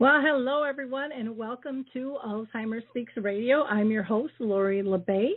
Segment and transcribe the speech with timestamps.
[0.00, 3.64] Well, hello everyone, and welcome to Alzheimer's Speaks Radio.
[3.64, 5.32] I'm your host, Lori La Bey,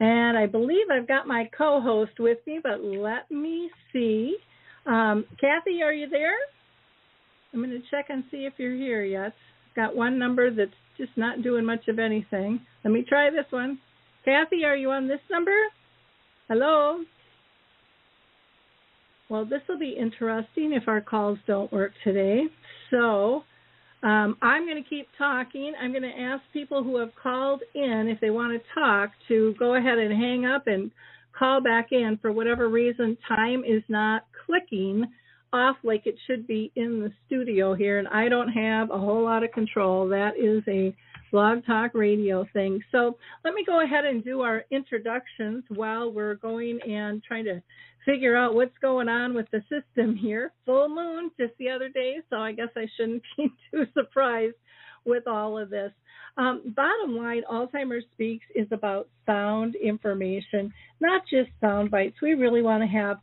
[0.00, 4.36] and I believe I've got my co-host with me, but let me see.
[4.86, 6.34] Um, Cathy, are you there?
[7.54, 9.34] I'm going to check and see if you're here yet.
[9.76, 12.60] Got one number that's just not doing much of anything.
[12.82, 13.78] Let me try this one.
[14.24, 15.54] Cathy, are you on this number?
[16.48, 17.04] Hello?
[19.30, 22.46] Well, this will be interesting if our calls don't work today.
[22.90, 23.44] So,
[24.02, 25.72] um, I'm going to keep talking.
[25.80, 29.54] I'm going to ask people who have called in if they want to talk to
[29.58, 30.90] go ahead and hang up and
[31.36, 32.18] call back in.
[32.22, 35.04] For whatever reason, time is not clicking
[35.52, 39.24] off like it should be in the studio here, and I don't have a whole
[39.24, 40.08] lot of control.
[40.08, 40.94] That is a
[41.32, 42.82] BlogTalkRadio thing.
[42.92, 47.62] So let me go ahead and do our introductions while we're going and trying to
[48.04, 50.52] figure out what's going on with the system here.
[50.64, 54.56] Full moon just the other day, so I guess I shouldn't be too surprised
[55.04, 55.92] with all of this.
[56.36, 62.16] Um, bottom line, Alzheimer's Speaks is about sound information, not just sound bites.
[62.22, 63.18] We really want to have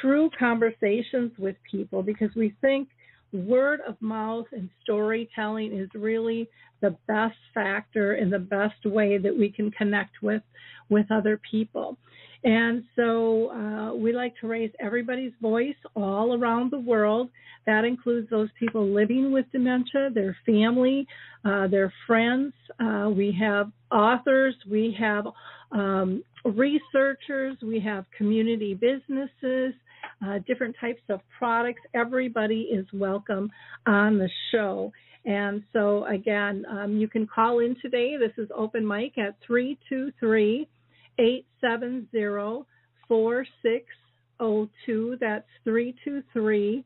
[0.00, 2.88] true conversations with people because we think
[3.32, 6.48] word of mouth and storytelling is really
[6.80, 10.42] the best factor and the best way that we can connect with
[10.88, 11.96] with other people.
[12.42, 17.28] And so uh, we like to raise everybody's voice all around the world.
[17.66, 21.06] That includes those people living with dementia, their family,
[21.44, 22.54] uh, their friends.
[22.80, 25.26] Uh, we have authors, we have
[25.72, 29.74] um, researchers, we have community businesses,
[30.26, 31.80] uh, different types of products.
[31.94, 33.50] Everybody is welcome
[33.86, 34.92] on the show.
[35.24, 38.16] And so, again, um, you can call in today.
[38.18, 40.66] This is open mic at 323
[41.18, 42.64] 870
[43.08, 45.16] 4602.
[45.20, 46.84] That's 323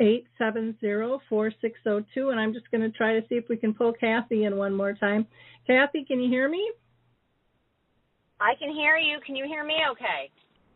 [0.00, 2.30] 870 4602.
[2.30, 4.74] And I'm just going to try to see if we can pull Cathy in one
[4.74, 5.26] more time.
[5.66, 6.72] Cathy, can you hear me?
[8.40, 9.18] I can hear you.
[9.26, 10.30] Can you hear me okay?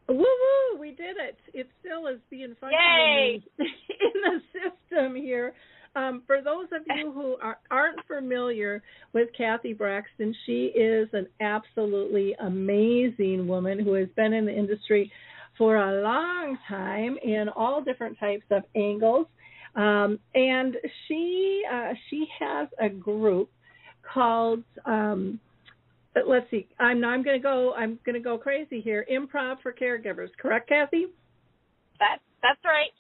[0.09, 0.81] Woo woo!
[0.81, 1.37] We did it.
[1.53, 5.55] It still is being functioning in, in the system here.
[5.95, 8.83] Um, for those of you who are, aren't familiar
[9.13, 15.11] with Cathy Braxton, she is an absolutely amazing woman who has been in the industry
[15.57, 19.27] for a long time in all different types of angles.
[19.75, 20.77] Um, and
[21.07, 23.51] she uh, she has a group
[24.15, 25.41] called um,
[26.15, 26.69] but let's see.
[26.79, 27.75] I'm I'm going to go.
[27.75, 29.07] I'm going to go crazy here.
[29.11, 30.29] Improv for caregivers.
[30.41, 31.07] Correct, Cathy?
[31.99, 32.91] That that's right.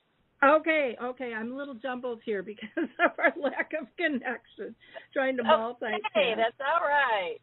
[0.60, 0.96] Okay.
[1.02, 1.32] Okay.
[1.34, 4.74] I'm a little jumbled here because of our lack of connection.
[5.12, 5.98] Trying to multitask.
[6.10, 7.36] Okay, that's all right.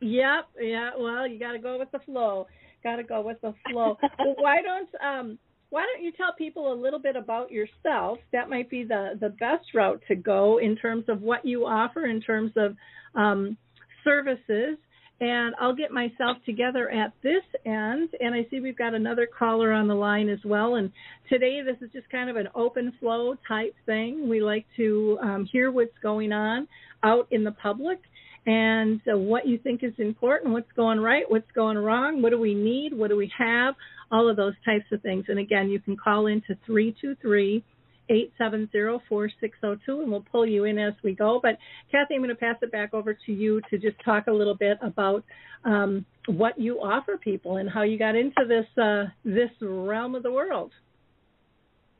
[0.00, 0.48] Yep.
[0.60, 0.90] Yeah.
[0.98, 2.46] Well, you got to go with the flow.
[2.84, 3.98] Got to go with the flow.
[4.18, 5.38] well, why don't um
[5.70, 8.18] why don't you tell people a little bit about yourself?
[8.32, 12.06] That might be the the best route to go in terms of what you offer
[12.06, 12.76] in terms of
[13.14, 13.56] um,
[14.04, 14.78] services
[15.20, 18.10] and I'll get myself together at this end.
[18.20, 20.76] And I see we've got another caller on the line as well.
[20.76, 20.92] And
[21.28, 24.28] today, this is just kind of an open flow type thing.
[24.28, 26.68] We like to um, hear what's going on
[27.02, 27.98] out in the public
[28.46, 32.38] and uh, what you think is important, what's going right, what's going wrong, what do
[32.38, 33.74] we need, what do we have,
[34.10, 35.24] all of those types of things.
[35.28, 37.62] And again, you can call in into 323
[38.10, 41.40] 870-4602 and we'll pull you in as we go.
[41.42, 41.58] But
[41.90, 44.54] Cathy, I'm going to pass it back over to you to just talk a little
[44.54, 45.24] bit about
[45.64, 50.22] um, what you offer people and how you got into this uh, this realm of
[50.22, 50.72] the world.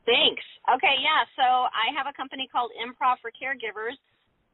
[0.05, 0.43] Thanks.
[0.65, 1.21] Okay, yeah.
[1.35, 3.97] So I have a company called Improv for Caregivers.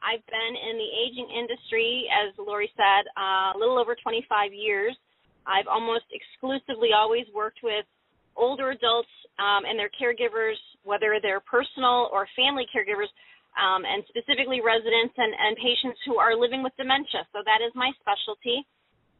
[0.03, 4.95] I've been in the aging industry, as Lori said, uh, a little over 25 years.
[5.47, 7.85] I've almost exclusively always worked with
[8.35, 9.09] older adults
[9.39, 13.09] um, and their caregivers, whether they're personal or family caregivers,
[13.59, 17.23] um, and specifically residents and, and patients who are living with dementia.
[17.33, 18.63] So that is my specialty.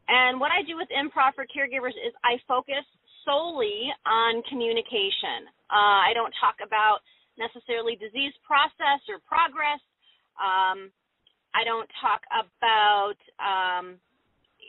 [0.07, 2.85] And what I do with improv for caregivers is I focus
[3.25, 5.49] solely on communication.
[5.71, 7.01] Uh, I don't talk about
[7.41, 9.81] necessarily disease process or progress.
[10.37, 10.93] Um,
[11.55, 13.97] I don't talk about um,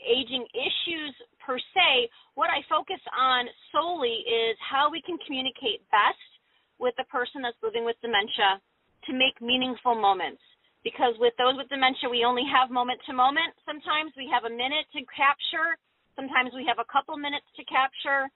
[0.06, 1.12] aging issues
[1.44, 2.08] per se.
[2.34, 6.35] What I focus on solely is how we can communicate best
[6.78, 8.60] with the person that's living with dementia
[9.06, 10.42] to make meaningful moments
[10.86, 13.50] because with those with dementia, we only have moment to moment.
[13.66, 15.74] Sometimes we have a minute to capture,
[16.14, 18.30] sometimes we have a couple minutes to capture.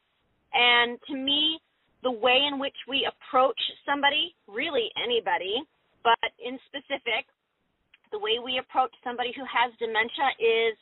[0.50, 1.62] And to me,
[2.02, 5.62] the way in which we approach somebody, really anybody,
[6.02, 7.30] but in specific,
[8.10, 10.74] the way we approach somebody who has dementia is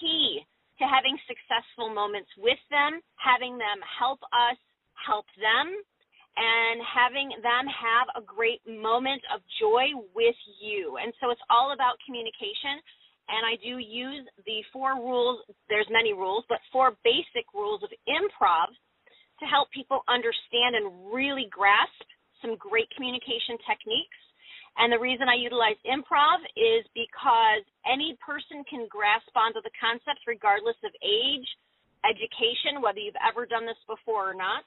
[0.00, 0.40] key
[0.80, 4.56] to having successful moments with them, having them help us
[4.96, 5.68] help them,
[6.40, 10.96] and having them have a great moment of joy with you.
[10.96, 12.80] And so it's all about communication.
[13.28, 17.92] And I do use the four rules, there's many rules, but four basic rules of
[18.08, 22.08] improv to help people understand and really grasp
[22.40, 24.20] some great communication techniques.
[24.80, 30.24] And the reason I utilize improv is because any person can grasp onto the concepts
[30.24, 31.48] regardless of age,
[32.08, 34.64] education, whether you've ever done this before or not.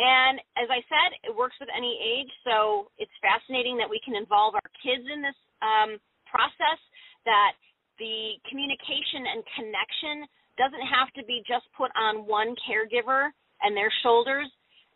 [0.00, 4.16] And as I said, it works with any age, so it's fascinating that we can
[4.16, 6.80] involve our kids in this um, process,
[7.28, 7.52] that
[8.00, 10.16] the communication and connection
[10.56, 13.28] doesn't have to be just put on one caregiver
[13.60, 14.48] and their shoulders.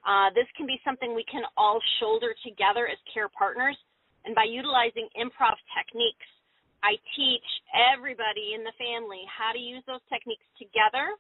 [0.09, 3.77] Uh, this can be something we can all shoulder together as care partners.
[4.25, 6.29] And by utilizing improv techniques,
[6.81, 7.45] I teach
[7.77, 11.13] everybody in the family how to use those techniques together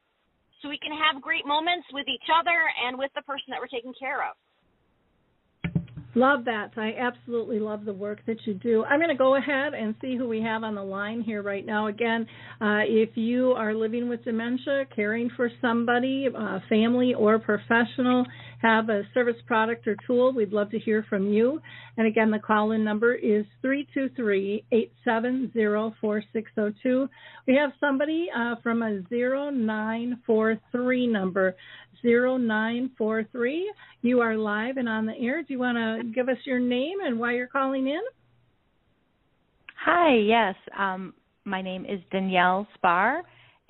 [0.65, 2.59] so we can have great moments with each other
[2.89, 4.35] and with the person that we're taking care of.
[6.17, 6.71] Love that.
[6.77, 8.85] I absolutely love the work that you do.
[8.85, 11.67] I'm going to go ahead and see who we have on the line here right
[11.67, 11.89] now.
[11.89, 12.25] Again,
[12.61, 18.25] uh, if you are living with dementia, caring for somebody, uh, family or professional,
[18.65, 21.61] have a service product or tool, we'd love to hear from you.
[21.97, 27.09] And again, the call in number is 323 870 4602.
[27.47, 31.55] We have somebody uh, from a 0943 number.
[32.03, 33.73] 0943.
[34.03, 35.43] You are live and on the air.
[35.43, 38.03] Do you want to give us your name and why you're calling in?
[39.85, 40.55] Hi, yes.
[40.79, 41.15] Um,
[41.45, 43.21] my name is Danielle Spaar,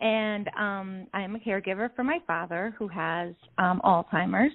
[0.00, 4.52] and um, I am a caregiver for my father who has um, Alzheimer's.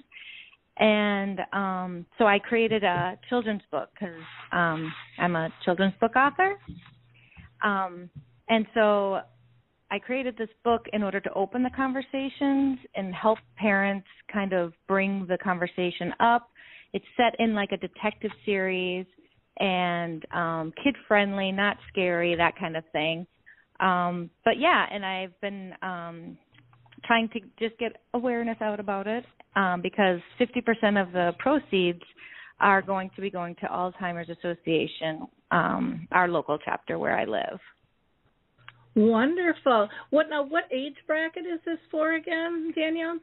[0.78, 4.14] And um, so I created a children's book because
[4.52, 6.56] um, I'm a children's book author.
[7.62, 8.08] Um,
[8.48, 9.20] and so
[9.90, 14.72] I created this book in order to open the conversations and help parents kind of
[14.88, 16.48] bring the conversation up.
[16.92, 19.06] It's set in like a detective series
[19.58, 23.26] and um kid friendly, not scary, that kind of thing.
[23.80, 26.38] Um but yeah, and I've been um
[27.04, 29.24] trying to just get awareness out about it
[29.56, 32.02] um because 50% of the proceeds
[32.60, 37.60] are going to be going to Alzheimer's Association, um our local chapter where I live.
[38.96, 39.88] Wonderful.
[40.10, 40.42] What now?
[40.42, 43.18] What age bracket is this for again, Danielle?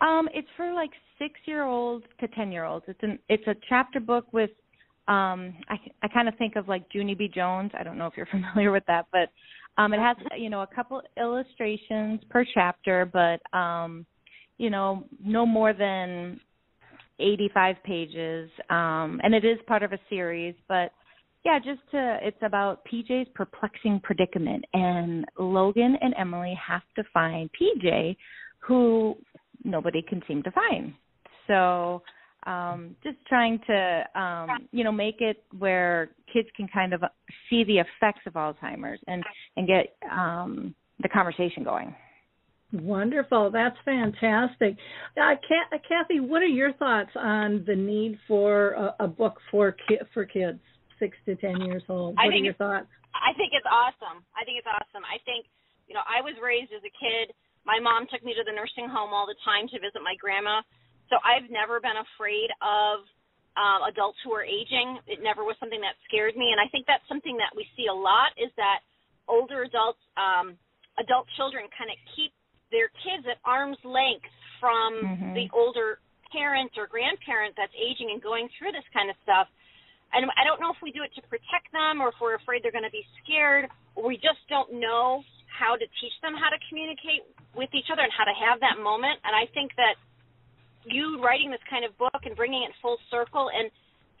[0.00, 2.84] Um, it's for like six year olds to ten year olds.
[2.88, 4.50] It's an it's a chapter book with
[5.08, 7.30] um I I kind of think of like Junie B.
[7.32, 7.70] Jones.
[7.78, 9.30] I don't know if you're familiar with that, but
[9.80, 14.06] um it has you know a couple illustrations per chapter, but um
[14.58, 16.40] you know no more than
[17.20, 20.90] 85 pages um and it is part of a series, but
[21.44, 27.50] yeah, just to it's about PJ's perplexing predicament and Logan and Emily have to find
[27.52, 28.16] PJ
[28.58, 29.14] who
[29.62, 30.94] nobody can seem to find.
[31.46, 32.02] So
[32.46, 37.02] um just trying to um you know make it where kids can kind of
[37.48, 39.22] see the effects of Alzheimer's and
[39.56, 41.94] and get um the conversation going.
[42.72, 43.50] Wonderful.
[43.52, 44.76] That's fantastic.
[45.16, 45.34] Uh,
[45.88, 50.24] Cathy, what are your thoughts on the need for a, a book for ki- for
[50.24, 50.58] kids?
[50.98, 52.16] six to ten years old.
[52.16, 52.88] What I think are your thoughts?
[53.14, 54.24] I think it's awesome.
[54.34, 55.04] I think it's awesome.
[55.06, 55.46] I think,
[55.86, 57.34] you know, I was raised as a kid.
[57.62, 60.60] My mom took me to the nursing home all the time to visit my grandma.
[61.10, 63.04] So I've never been afraid of
[63.54, 64.98] um, adults who are aging.
[65.06, 67.86] It never was something that scared me, and I think that's something that we see
[67.86, 68.82] a lot is that
[69.30, 70.58] older adults, um,
[70.98, 72.34] adult children, kind of keep
[72.74, 74.26] their kids at arm's length
[74.58, 75.32] from mm-hmm.
[75.38, 76.02] the older
[76.34, 79.46] parent or grandparent that's aging and going through this kind of stuff
[80.14, 82.62] and I don't know if we do it to protect them or if we're afraid
[82.62, 83.66] they're going to be scared
[83.98, 87.26] or we just don't know how to teach them how to communicate
[87.58, 89.18] with each other and how to have that moment.
[89.26, 89.98] And I think that
[90.86, 93.70] you writing this kind of book and bringing it full circle and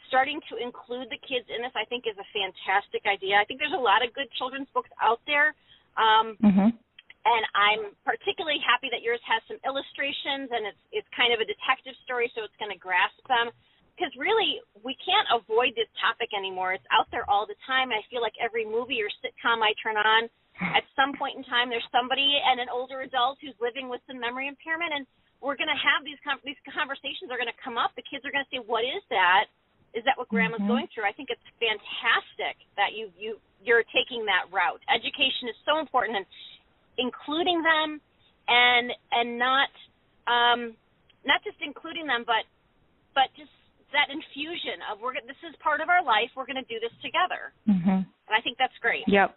[0.08, 3.40] starting to include the kids in this, I think, is a fantastic idea.
[3.40, 5.56] I think there's a lot of good children's books out there.
[5.96, 6.70] Um, mm-hmm.
[6.74, 11.46] and I'm particularly happy that yours has some illustrations and it's it's kind of a
[11.46, 13.54] detective story, so it's going to grasp them.
[13.94, 16.74] Because really, we can't avoid this topic anymore.
[16.74, 17.94] It's out there all the time.
[17.94, 20.26] I feel like every movie or sitcom I turn on,
[20.58, 24.18] at some point in time, there's somebody and an older adult who's living with some
[24.18, 25.06] memory impairment, and
[25.44, 27.92] we're going to have these com- these conversations are going to come up.
[28.00, 29.52] The kids are going to say, "What is that?
[29.92, 30.72] Is that what Grandma's Mhm.
[30.72, 34.80] going through?" I think it's fantastic that you you you're taking that route.
[34.88, 36.26] Education is so important, and
[36.96, 38.00] including them,
[38.48, 39.68] and and not
[40.26, 40.72] um,
[41.28, 42.48] not just including them, but
[43.14, 43.52] but just
[43.92, 46.32] that infusion of we're this is part of our life.
[46.34, 48.00] We're going to do this together, Mhm.
[48.08, 49.06] and I think that's great.
[49.06, 49.36] Yep.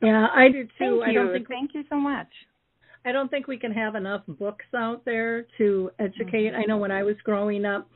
[0.00, 0.70] Yeah, I do too.
[0.78, 1.18] Thank I you.
[1.20, 2.28] don't think Thank you so much.
[3.04, 6.52] I don't think we can have enough books out there to educate.
[6.52, 6.60] Mm-hmm.
[6.60, 7.88] I know when I was growing up,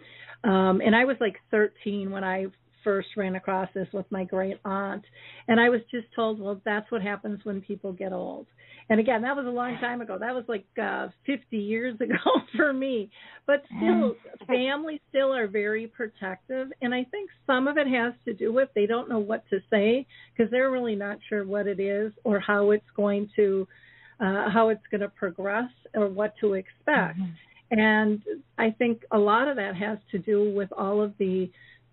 [0.44, 2.46] um, and I was like 13 when I
[2.84, 5.04] first ran across this with my great aunt,
[5.48, 8.46] and I was just told, well, that's what happens when people get old.
[8.90, 10.16] And again, that was a long time ago.
[10.18, 12.16] That was like uh, 50 years ago
[12.56, 13.10] for me.
[13.46, 14.14] But still,
[14.46, 18.68] families still are very protective, and I think some of it has to do with
[18.74, 22.40] they don't know what to say because they're really not sure what it is or
[22.40, 23.66] how it's going to
[24.20, 27.18] uh, how it's going to progress or what to expect.
[27.70, 28.22] And
[28.56, 31.50] I think a lot of that has to do with all of the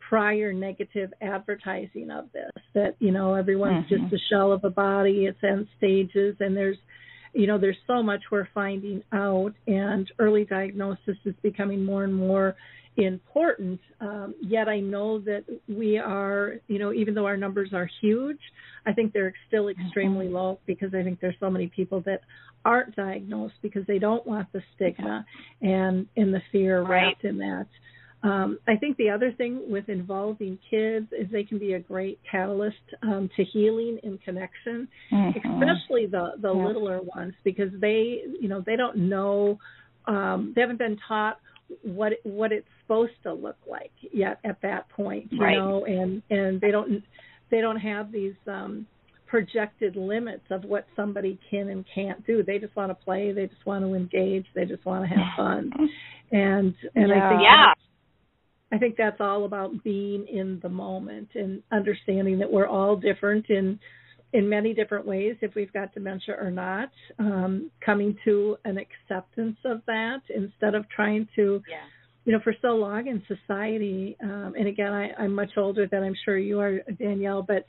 [0.09, 3.89] prior negative advertising of this that, you know, everyone's Mhm.
[3.89, 6.77] just a shell of a body, it's in stages, and there's,
[7.33, 12.15] you know, there's so much we're finding out, and early diagnosis is becoming more and
[12.15, 12.55] more
[12.97, 13.81] important.
[13.99, 18.39] Um, yet I know that we are, you know, even though our numbers are huge,
[18.85, 22.21] I think they're still extremely low because I think there's so many people that
[22.63, 25.25] aren't diagnosed because they don't want the stigma
[25.61, 27.07] and and the fear Right.
[27.07, 27.67] wrapped in that.
[28.23, 32.19] Um, I think the other thing with involving kids is they can be a great
[32.29, 35.35] catalyst um, to healing and connection Mhm.
[35.37, 36.65] especially the the Yeah.
[36.65, 39.59] littler ones because they you know they don't know
[40.07, 41.39] um they haven't been taught
[41.83, 45.57] what what it's supposed to look like yet at that point you Right.
[45.57, 47.03] know and and they don't
[47.51, 48.85] they don't have these um
[49.27, 53.47] projected limits of what somebody can and can't do they just want to play they
[53.47, 55.71] just want to engage they just want to have fun
[56.31, 57.73] and and i think Yeah.
[58.71, 63.45] I think that's all about being in the moment and understanding that we're all different
[63.49, 63.79] in
[64.33, 66.89] in many different ways if we've got dementia or not.
[67.19, 71.77] Um, coming to an acceptance of that instead of trying to, Yeah.
[72.25, 74.17] You know, for so long in society.
[74.21, 77.65] Um, and again, I, I'm much older than I'm sure you are, Danielle, but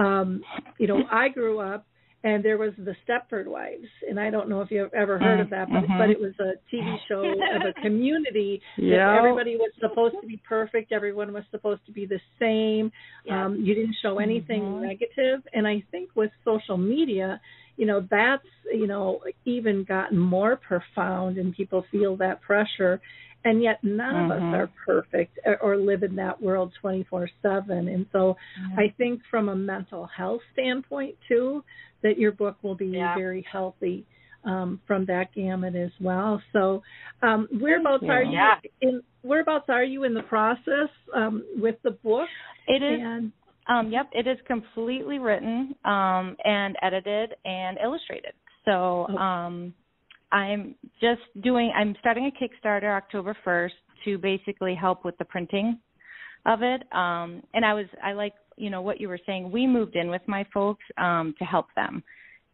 [0.00, 0.42] um,
[0.78, 1.86] you know, I grew up
[2.24, 5.48] and there was the Stepford Wives, and I don't know if you've ever heard of
[5.50, 5.98] that, but Mhm.
[5.98, 7.22] but it was a TV show
[7.54, 9.16] of a community that Yeah.
[9.16, 12.90] everybody was supposed to be perfect, everyone was supposed to be the same.
[13.24, 13.44] Yeah.
[13.44, 14.80] Um, you didn't show anything Mhm.
[14.82, 17.40] negative, and I think with social media,
[17.76, 23.00] you know, that's you know even gotten more profound, and people feel that pressure.
[23.44, 24.48] And yet, none of Mhm.
[24.48, 27.88] us are perfect or, or live in that world 24 7.
[27.88, 28.36] And so,
[28.76, 31.62] I think from a mental health standpoint too,
[32.02, 33.14] that your book will be Yeah.
[33.14, 34.04] very healthy
[34.44, 36.42] um, from that gamut as well.
[36.52, 36.82] So,
[37.22, 38.60] um, whereabouts are you Yeah.
[38.80, 39.02] in?
[39.22, 42.28] Whereabouts are you in the process um, with the book?
[42.68, 43.32] It is And
[43.68, 48.32] Um, yep, it is completely written um, and edited and illustrated.
[48.64, 49.18] So Oh.
[49.18, 49.74] um,
[50.32, 51.72] I'm just doing.
[51.76, 53.70] I'm starting a Kickstarter October 1st
[54.04, 55.78] to basically help with the printing
[56.46, 56.82] of it.
[56.92, 59.50] Um, and I was, I like, you know, what you were saying.
[59.50, 62.02] We moved in with my folks um, to help them,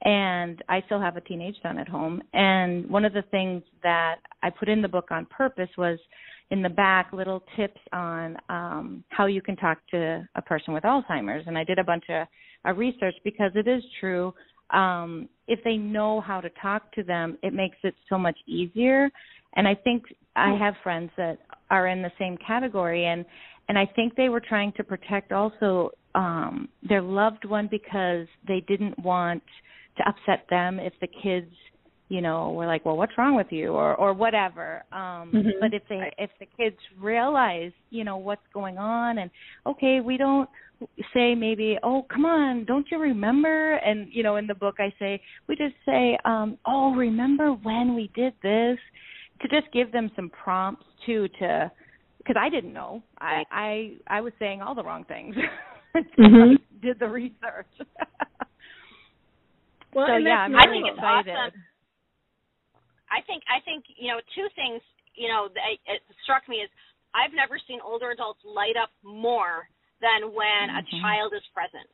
[0.02, 2.22] and I still have a teenage son at home.
[2.32, 5.98] And one of the things that I put in the book on purpose was
[6.50, 10.82] in the back little tips on um, how you can talk to a person with
[10.84, 11.44] Alzheimer's.
[11.46, 12.26] And I did a bunch of
[12.66, 14.34] uh, research because it is true.
[14.72, 19.10] Um, if they know how to talk to them, it makes it so much easier.
[19.54, 21.38] And I think I have friends that
[21.70, 23.24] are in the same category, and
[23.68, 28.60] and I think they were trying to protect also um, their loved one because they
[28.66, 29.42] didn't want
[29.96, 31.52] to upset them if the kids
[32.14, 33.68] you know we're like well what's wrong with you?
[33.82, 34.66] or or whatever.
[35.02, 35.52] Um Mhm.
[35.62, 36.76] but if they if the kids
[37.10, 39.30] realize you know what's going on and
[39.70, 40.48] okay we don't
[41.14, 43.56] say maybe oh come on don't you remember?
[43.88, 45.12] And you know in the book i say
[45.48, 48.78] we just say um oh remember when we did this?
[49.40, 51.50] to just give them some prompts too to
[52.18, 53.02] because i didn't know.
[53.18, 53.70] I i
[54.16, 55.34] i was saying all the wrong things.
[55.94, 56.58] Until Mhm.
[56.86, 57.74] Did the research.
[59.94, 61.36] Well, so yeah i'm I really think it's excited.
[61.36, 61.52] awesome.
[63.12, 64.80] I think I think you know two things
[65.14, 66.70] you know that it struck me is
[67.12, 69.68] I've never seen older adults light up more
[70.00, 71.00] than when a Mhm.
[71.04, 71.92] child is present,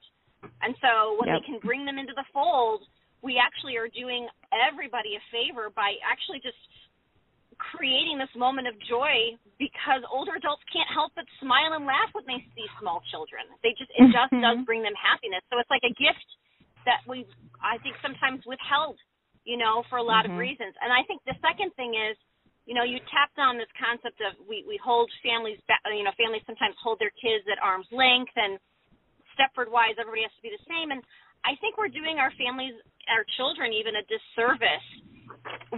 [0.62, 1.42] and so when Yep.
[1.42, 2.86] they can bring them into the fold
[3.22, 6.58] we actually are doing everybody a favor by actually just
[7.58, 12.22] creating this moment of joy because older adults can't help but smile and laugh when
[12.30, 13.42] they see small children.
[13.66, 15.42] They just it just does bring them happiness.
[15.50, 16.28] So it's like a gift
[16.86, 17.26] that we
[17.58, 18.98] I think sometimes withheld,
[19.48, 20.32] you know, for a lot Mhm.
[20.32, 20.76] of reasons.
[20.82, 22.16] And I think the second thing is,
[22.66, 26.12] you know, you tapped on this concept of we we hold families back, you know,
[26.12, 28.60] families sometimes hold their kids at arm's length and
[29.32, 31.02] Stepford Wives everybody has to be the same and
[31.44, 32.74] I think we're doing our families
[33.08, 34.88] our children even a disservice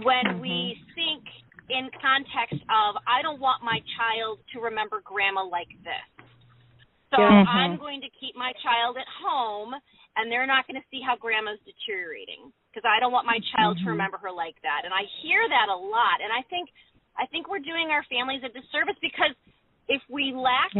[0.03, 1.23] when we think
[1.69, 6.25] in context of I don't want my child to remember grandma like this.
[7.11, 7.45] So Yeah.
[7.47, 9.75] I'm going to keep my child at home
[10.17, 13.77] and they're not going to see how grandma's deteriorating because I don't want my child
[13.77, 13.83] Mhm.
[13.83, 14.83] to remember her like that.
[14.83, 16.69] And I hear that a lot and I think
[17.17, 19.35] I think we're doing our families a disservice because
[19.89, 20.71] if we lack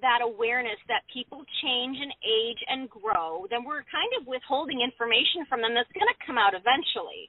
[0.00, 5.44] that awareness that people change and age and grow, then we're kind of withholding information
[5.44, 7.28] from them that's going to come out eventually.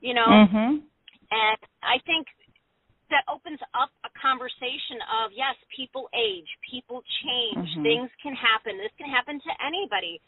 [0.00, 0.82] You know, Mhm.
[1.30, 2.28] and I think
[3.10, 7.82] that opens up a conversation of yes, people age, people change, Mhm.
[7.82, 8.76] things can happen.
[8.76, 10.20] This can happen to anybody.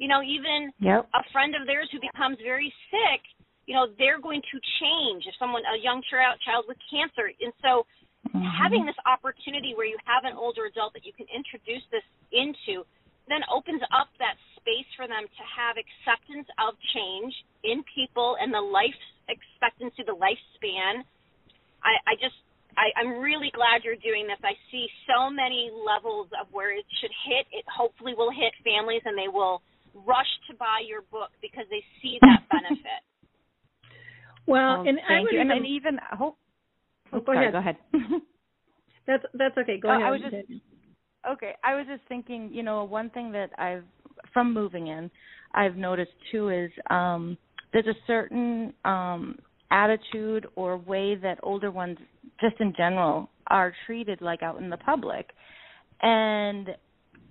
[0.00, 1.12] You know, even Yep.
[1.12, 3.20] a friend of theirs who becomes very sick,
[3.66, 5.26] you know, they're going to change.
[5.28, 7.86] If someone, a young child, child with cancer, and so
[8.32, 8.44] Mhm.
[8.44, 12.84] having this opportunity where you have an older adult that you can introduce this into
[13.28, 18.52] then opens up that space for them to have acceptance of change in people and
[18.52, 18.96] the life
[19.28, 21.04] expectancy, the lifespan.
[21.84, 22.34] I, I just
[22.76, 24.38] I, I'm really glad you're doing this.
[24.42, 27.46] I see so many levels of where it should hit.
[27.52, 29.62] It hopefully will hit families and they will
[29.94, 33.00] rush to buy your book because they see that benefit.
[34.46, 35.40] Well, Well, and I would you.
[35.40, 36.36] And, even, and even hope.
[37.12, 37.52] Oh, go sorry, ahead.
[37.52, 37.76] Go ahead.
[39.06, 39.78] that's that's okay.
[39.80, 40.02] Go Oh, ahead.
[40.04, 40.60] I was just-
[41.30, 43.84] Okay, I was just thinking, you know, one thing that I've
[44.32, 45.10] from moving in,
[45.54, 47.36] I've noticed too is um
[47.72, 49.38] there's a certain um
[49.70, 51.98] attitude or way that older ones
[52.40, 55.30] just in general are treated like out in the public.
[56.00, 56.70] And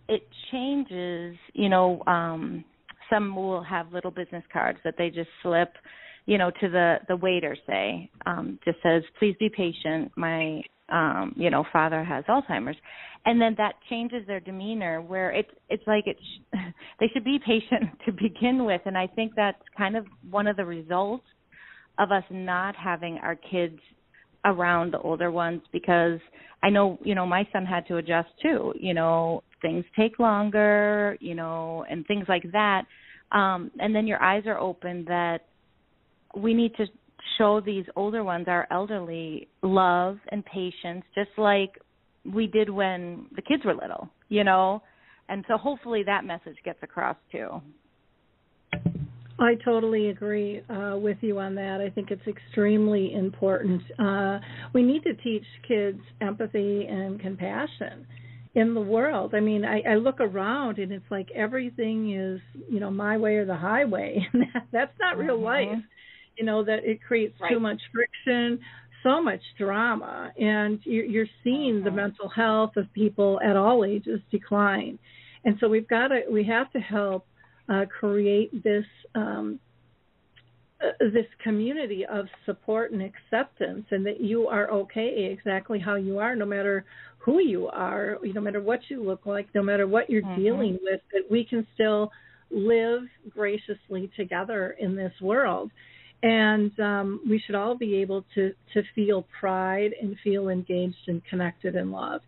[0.09, 2.63] it changes, you know, um
[3.09, 5.73] some will have little business cards that they just slip,
[6.25, 10.11] you know, to the the waiter say, um just says, "Please be patient.
[10.17, 12.77] My um, you know, father has Alzheimer's."
[13.25, 16.19] and then that changes their demeanor where it's it's like it's
[16.99, 20.57] they should be patient to begin with and i think that's kind of one of
[20.57, 21.25] the results
[21.97, 23.79] of us not having our kids
[24.45, 26.19] around the older ones because
[26.63, 31.17] i know you know my son had to adjust too you know things take longer
[31.19, 32.83] you know and things like that
[33.31, 35.39] um and then your eyes are open that
[36.35, 36.85] we need to
[37.37, 41.71] show these older ones our elderly love and patience just like
[42.33, 44.81] we did when the kids were little, you know?
[45.29, 47.61] And so hopefully that message gets across too.
[49.39, 51.79] I totally agree uh, with you on that.
[51.79, 53.81] I think it's extremely important.
[53.97, 54.39] Uh,
[54.73, 58.05] we need to teach kids empathy and compassion
[58.55, 59.33] in the world.
[59.33, 63.35] I mean, I, I look around and it's like everything is, you know, my way
[63.37, 64.27] or the highway.
[64.33, 65.43] And that, that's not real Mhm.
[65.43, 65.83] life.
[66.37, 68.59] You know, that it creates too much friction,
[69.03, 71.95] so much drama, and you're, you're seeing the Mhm.
[71.95, 74.99] mental health of people at all ages decline.
[75.45, 77.25] And so we've got to, we have to help
[77.99, 79.59] create this um,
[80.81, 86.19] uh, this community of support and acceptance, and that you are okay exactly how you
[86.19, 86.85] are, no matter
[87.17, 90.35] who you are, no matter what you look like, no matter what you're Mhm.
[90.37, 92.11] dealing with, that we can still
[92.49, 95.69] live graciously together in this world.
[96.23, 101.23] And um, we should all be able to to feel pride and feel engaged and
[101.25, 102.25] connected and loved,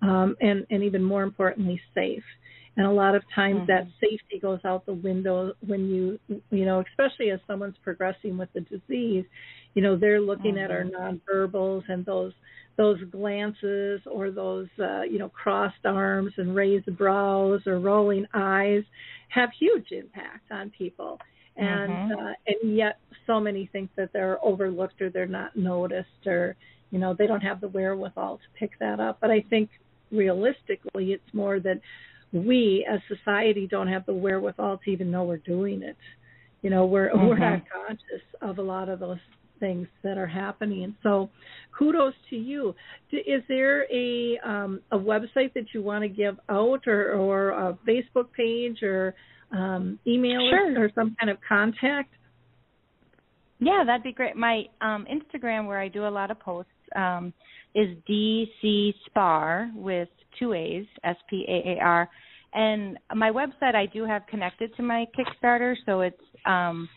[0.00, 2.24] um, and and even more importantly, safe.
[2.76, 3.66] And a lot of times Mhm.
[3.66, 6.18] that safety goes out the window when you
[6.50, 9.24] you know, especially as someone's progressing with the disease,
[9.74, 12.32] you know, they're looking at our nonverbals and those
[12.76, 18.82] those glances or those uh, you know crossed arms and raised brows or rolling eyes
[19.28, 21.18] have huge impact on people
[21.56, 22.12] and Mhm.
[22.12, 26.56] uh, and yet so many think that they're overlooked or they're not noticed or
[26.90, 29.68] you know they don't have the wherewithal to pick that up but i think
[30.10, 31.78] realistically it's more that
[32.32, 35.96] we as society don't have the wherewithal to even know we're doing it
[36.62, 37.40] you know we're we're Mhm.
[37.40, 39.18] not conscious of a lot of those
[39.60, 41.28] things that are happening so
[41.76, 42.74] kudos to you
[43.12, 47.78] is there a um a website that you want to give out or or a
[47.86, 49.14] facebook page or
[49.52, 50.84] um email or- Sure.
[50.84, 52.14] or some kind of contact
[53.60, 54.34] Yeah, that'd be great.
[54.34, 57.32] My um Instagram where I do a lot of posts um
[57.74, 62.08] is DC Spaar with two A's, S P A A R.
[62.54, 66.88] And my website I do have connected to my Kickstarter, so it's um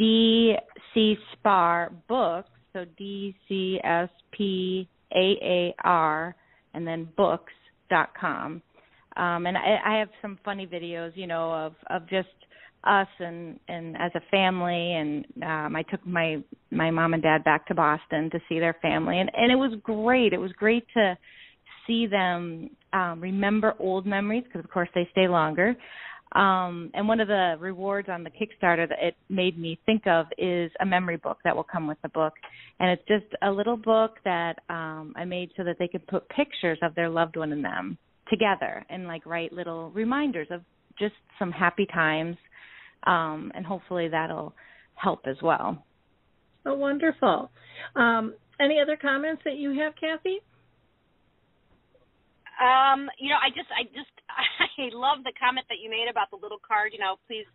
[0.00, 0.56] DC
[0.96, 6.34] Spaar Books, so D C S P A A R,
[6.74, 7.52] and then books
[7.90, 8.62] dot com.
[9.16, 12.28] Um, and I, I have some funny videos, you know, of of just
[12.84, 16.36] us and and as a family and um I took my
[16.70, 19.72] my mom and dad back to Boston to see their family and and it was
[19.82, 21.18] great it was great to
[21.88, 25.74] see them um remember old memories because of course they stay longer
[26.36, 30.26] um and one of the rewards on the Kickstarter that it made me think of
[30.38, 32.34] is a memory book that will come with the book
[32.78, 36.28] and it's just a little book that um I made so that they could put
[36.28, 37.98] pictures of their loved one in them
[38.30, 40.60] together and like write little reminders of
[40.98, 42.36] just some happy times
[43.04, 44.54] um, and hopefully that'll
[44.94, 45.84] help as well.
[46.66, 47.50] Oh, wonderful.
[47.94, 50.40] Um, any other comments that you have, Cathy?
[52.58, 54.10] Um, you know, I just, I just,
[54.82, 56.90] I love the comment that you made about the little card.
[56.92, 57.46] You know, please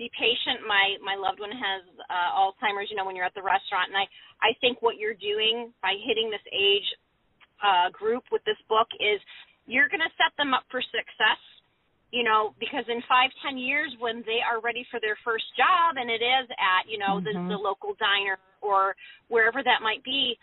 [0.00, 0.64] be patient.
[0.64, 2.88] My my loved one has uh, Alzheimer's.
[2.88, 4.06] You know, when you're at the restaurant, and I,
[4.40, 6.88] I think what you're doing by hitting this age
[7.60, 9.20] uh, group with this book is
[9.68, 11.40] you're going to set them up for success
[12.10, 16.00] you know, because in five, ten years when they are ready for their first job
[16.00, 17.48] and it is at, you know, mm-hmm.
[17.48, 18.96] the, the local diner or
[19.28, 20.36] wherever that might be,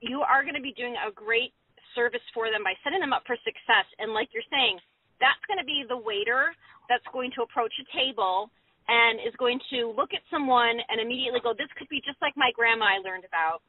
[0.00, 1.54] you are going to be doing a great
[1.94, 3.86] service for them by setting them up for success.
[3.98, 4.80] And like you're saying,
[5.22, 6.50] that's going to be the waiter
[6.90, 8.50] that's going to approach a table
[8.90, 12.34] and is going to look at someone and immediately go, this could be just like
[12.34, 13.62] my grandma I learned about,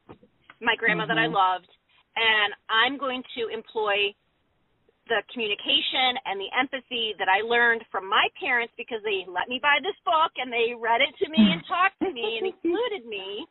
[0.58, 1.14] my grandma mm-hmm.
[1.14, 1.38] that I mm-hmm.
[1.38, 1.70] loved.
[2.18, 4.14] And I'm going to employ
[5.06, 9.60] the communication and the empathy that I learned from my parents because they let me
[9.60, 13.04] buy this book and they read it to me and talked to me and included
[13.04, 13.44] me.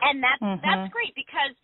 [0.00, 0.64] And that's mm-hmm.
[0.64, 1.54] that's great because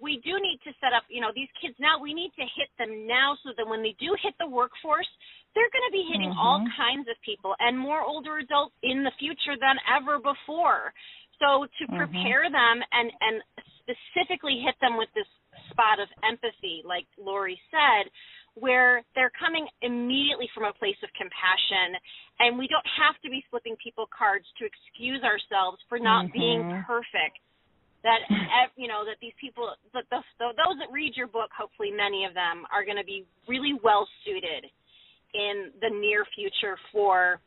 [0.00, 2.70] we do need to set up, you know, these kids now we need to hit
[2.78, 5.08] them now so that when they do hit the workforce,
[5.54, 6.46] they're going to be hitting mm-hmm.
[6.46, 10.90] all kinds of people and more older adults in the future than ever before.
[11.38, 11.98] So to mm-hmm.
[11.98, 13.36] prepare them and and
[13.82, 15.28] specifically hit them with this
[15.70, 18.10] spot of empathy like Lori said,
[18.54, 21.98] where they're coming immediately from a place of compassion
[22.42, 26.38] and we don't have to be flipping people cards to excuse ourselves for not mm-hmm.
[26.38, 27.38] being perfect
[28.04, 28.20] that
[28.76, 32.36] you know that these people that the, those that read your book hopefully many of
[32.36, 34.70] them are going to be really well suited
[35.34, 37.40] in the near future for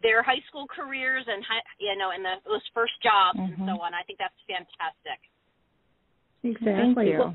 [0.00, 1.44] their high school careers and
[1.82, 3.60] you know in the, those first jobs mm-hmm.
[3.60, 5.20] and so on i think that's fantastic
[6.46, 7.34] exactly Thank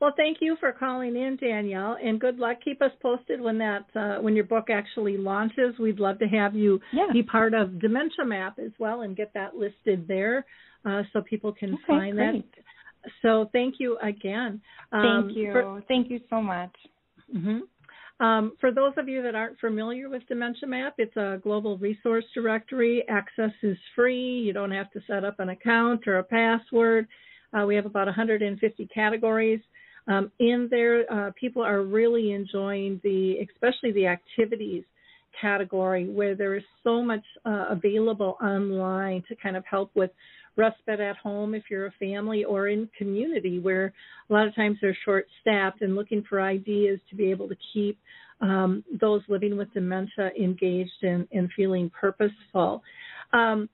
[0.00, 2.58] Well, thank you for calling in, Danielle, and good luck.
[2.64, 5.78] Keep us posted when that uh, when your book actually launches.
[5.78, 7.06] We'd love to have you yeah.
[7.12, 10.44] be part of Dementia Map as well and get that listed there
[10.84, 12.52] uh, so people can okay, find great.
[12.52, 12.62] that.
[13.22, 14.60] So thank you again.
[14.92, 15.52] Um, thank you.
[15.52, 16.74] For, thank you so much.
[17.34, 17.60] Mm-hmm.
[18.24, 22.24] Um, for those of you that aren't familiar with Dementia Map, it's a global resource
[22.32, 23.04] directory.
[23.08, 24.40] Access is free.
[24.40, 27.08] You don't have to set up an account or a password.
[27.52, 29.60] Uh, we have about 150 categories.
[30.06, 34.84] Um, in there, uh, people are really enjoying the, especially the activities
[35.40, 40.10] category, where there is so much uh, available online to kind of help with
[40.56, 43.92] respite at home if you're a family or in community where
[44.30, 47.56] a lot of times they're short staffed and looking for ideas to be able to
[47.72, 47.98] keep
[48.40, 52.82] um, those living with dementia engaged and, and feeling purposeful.
[53.32, 53.68] Um,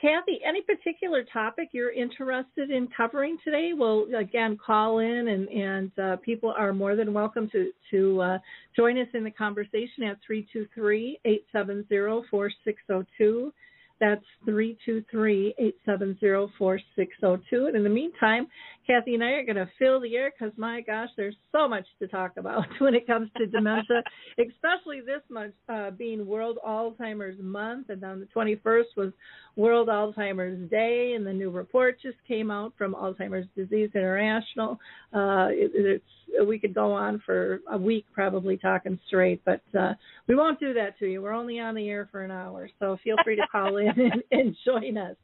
[0.00, 3.72] Cathy, any particular topic you're interested in covering today?
[3.76, 8.38] Well, again, call in, and and uh, people are more than welcome to to uh,
[8.76, 13.04] join us in the conversation at three two three eight seven zero four six zero
[13.16, 13.52] two.
[14.00, 17.66] That's 323 870 4602.
[17.66, 18.46] And in the meantime,
[18.88, 21.84] Cathy and I are going to fill the air because, my gosh, there's so much
[22.00, 24.02] to talk about when it comes to dementia,
[24.38, 27.90] especially this month uh, being World Alzheimer's Month.
[27.90, 29.12] And on the 21st was
[29.56, 31.12] World Alzheimer's Day.
[31.14, 34.78] And the new report just came out from Alzheimer's Disease International.
[35.12, 36.04] Uh, it, it's
[36.46, 39.94] we could go on for a week probably talking straight, but uh,
[40.26, 41.22] we won't do that to you.
[41.22, 44.22] We're only on the air for an hour, so feel free to call in and,
[44.30, 45.16] and join us.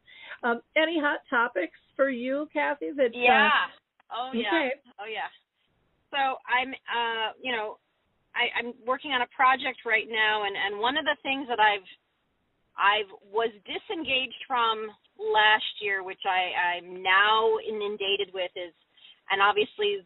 [0.42, 2.90] Um, any hot topics for you, Cathy?
[2.96, 3.48] That uh, yeah.
[3.48, 4.48] Uh, oh yeah.
[4.48, 4.70] Okay.
[5.00, 5.30] Oh yeah.
[6.10, 7.78] So I'm, uh, you know,
[8.34, 11.58] I, I'm working on a project right now, and and one of the things that
[11.58, 11.86] I've
[12.74, 18.74] I've was disengaged from last year, which I I'm now inundated with, is
[19.30, 20.02] and obviously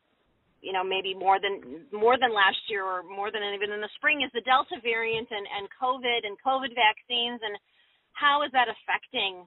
[0.61, 3.92] you know maybe more than more than last year or more than even in the
[3.96, 7.55] spring is the delta variant and and covid and covid vaccines and
[8.12, 9.46] how is that affecting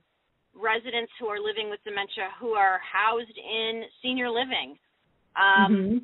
[0.56, 4.76] residents who are living with dementia who are housed in senior living
[5.36, 5.98] um mm-hmm.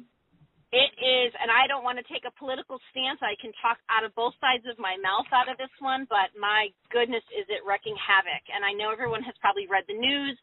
[0.72, 3.20] it is, and I don't want to take a political stance.
[3.24, 6.36] I can talk out of both sides of my mouth out of this one, but
[6.36, 8.44] my goodness, is it wrecking havoc?
[8.52, 10.36] And I know everyone has probably read the news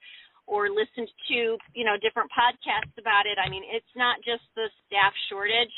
[0.47, 3.41] or listened to, you know, different podcasts about it.
[3.41, 5.73] I mean, it's not just the staff shortage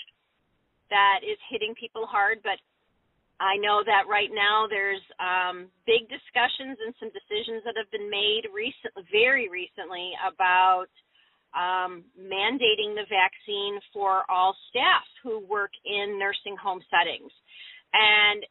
[0.90, 2.58] that is hitting people hard, but
[3.36, 8.08] I know that right now there's um, big discussions and some decisions that have been
[8.08, 10.88] made recent, very recently about
[11.52, 17.32] um, mandating the vaccine for all staff who work in nursing home settings.
[17.92, 18.44] And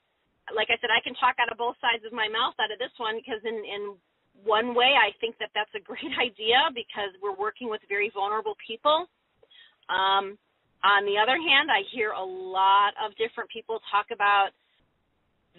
[0.54, 2.78] like I said, I can talk out of both sides of my mouth out of
[2.78, 3.98] this one because in in
[4.46, 8.54] one way I think that that's a great idea because we're working with very vulnerable
[8.62, 9.10] people.
[9.90, 10.38] Um,
[10.86, 14.54] on the other hand, I hear a lot of different people talk about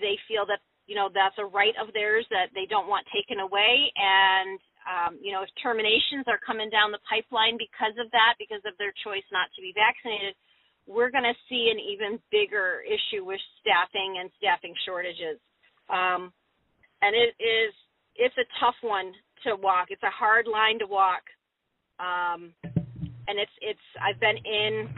[0.00, 3.40] they feel that you know that's a right of theirs that they don't want taken
[3.40, 8.38] away and um, you know, if terminations are coming down the pipeline because of that,
[8.38, 10.38] because of their choice not to be vaccinated,
[10.86, 15.42] we're going to see an even bigger issue with staffing and staffing shortages.
[15.90, 16.30] Um,
[17.02, 17.74] and it is
[18.14, 19.12] it's a tough one
[19.44, 19.90] to walk.
[19.90, 21.26] It's a hard line to walk.
[21.98, 22.54] Um,
[23.26, 24.88] and it's it's I've been in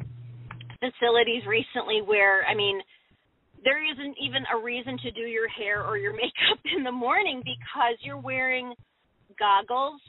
[0.85, 2.81] facilities recently where I mean
[3.65, 7.43] there isn't even a reason to do your hair or your makeup in the morning
[7.43, 8.75] because you're wearing
[9.39, 10.01] goggles,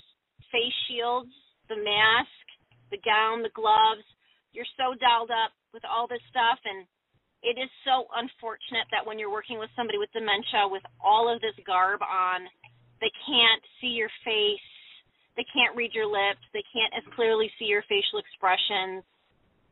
[0.51, 1.29] face shields,
[1.69, 2.43] the mask,
[2.91, 4.05] the gown, the gloves.
[4.51, 6.85] You're so dialed up with all this stuff and
[7.39, 11.39] it is so unfortunate that when you're working with somebody with dementia with all of
[11.39, 12.43] this garb on,
[12.99, 14.67] they can't see your face,
[15.39, 19.07] they can't read your lips, they can't as clearly see your facial expressions.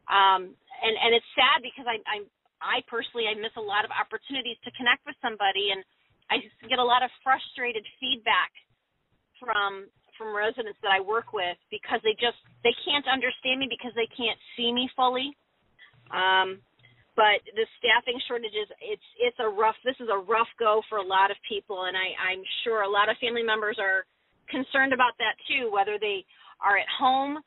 [0.08, 2.24] Um, and and it's sad because I I
[2.62, 5.82] I personally I miss a lot of opportunities to connect with somebody and
[6.28, 8.52] I get a lot of frustrated feedback
[9.40, 13.94] from from residents that I work with because they just they can't understand me because
[13.94, 15.32] they can't see me fully.
[16.10, 16.60] Um,
[17.16, 21.06] but the staffing shortages it's it's a rough this is a rough go for a
[21.06, 24.06] lot of people and I, I'm sure a lot of family members are
[24.50, 26.26] concerned about that too, whether they
[26.62, 27.40] are at home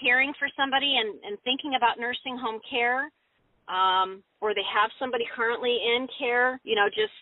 [0.00, 3.08] caring for somebody and, and thinking about nursing home care,
[3.68, 7.14] um, or they have somebody currently in care, you know, just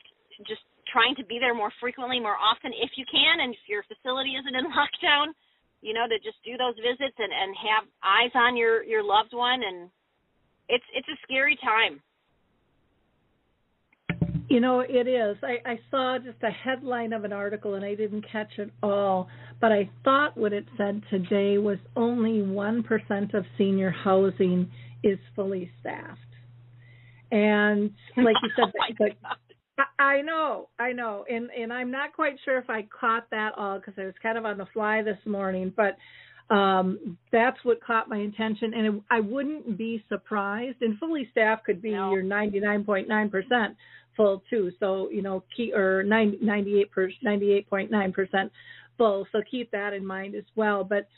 [0.46, 3.83] just trying to be there more frequently, more often if you can, and if your
[3.88, 5.33] facility isn't in lockdown,
[5.80, 9.33] you know, to just do those visits and and have eyes on your your loved
[9.33, 9.90] one, and
[10.68, 12.00] it's it's a scary time.
[14.48, 15.37] You know, it is.
[15.42, 19.28] I, I saw just a headline of an article and I didn't catch it all,
[19.59, 24.70] but I thought what it said today was only 1% of senior housing
[25.02, 26.20] is fully staffed.
[27.35, 29.05] And like you said, oh
[29.77, 33.53] the, I know, I know, and and I'm not quite sure if I caught that
[33.57, 35.97] all because I was kind of on the fly this morning, but
[36.55, 40.77] um that's what caught my attention, and it, I wouldn't be surprised.
[40.81, 42.12] And fully staffed could be No.
[42.12, 43.77] your 99.9 percent
[44.16, 44.70] full too.
[44.79, 48.53] So you know, key or 90, 98 per 98.9 percent
[48.97, 49.27] full.
[49.33, 50.85] So keep that in mind as well.
[50.85, 51.09] But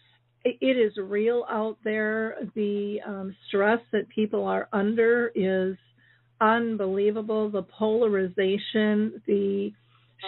[0.47, 2.37] it, it is real out there.
[2.55, 5.77] The um, stress that people are under is
[6.41, 7.51] unbelievable.
[7.51, 9.73] The polarization, the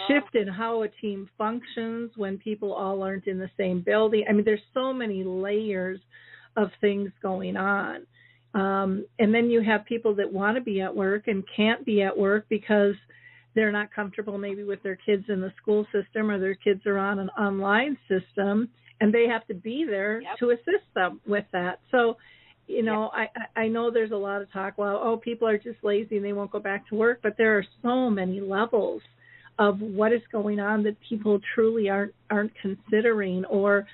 [0.07, 4.25] shift in how a team functions when people all aren't in the same building.
[4.29, 5.99] I mean, there's so many layers
[6.55, 8.05] of things going on.
[8.53, 12.01] Um, and then you have people that want to be at work and can't be
[12.01, 12.95] at work because
[13.55, 16.97] they're not comfortable maybe with their kids in the school system or their kids are
[16.97, 18.69] on an online system
[19.01, 20.37] and they have to be there Yep.
[20.39, 21.79] to assist them with that.
[21.91, 22.17] So,
[22.69, 24.77] you know, I I I know there's a lot of talk.
[24.77, 27.57] Well, oh, people are just lazy and they won't go back to work, but there
[27.57, 29.01] are so many levels
[29.57, 33.87] of what is going on that people truly aren't aren't considering, or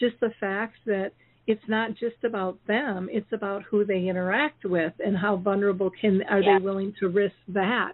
[0.00, 1.12] just the fact that
[1.46, 6.22] it's not just about them; it's about who they interact with and how vulnerable can
[6.24, 6.58] are Yeah.
[6.58, 7.92] they willing to risk that.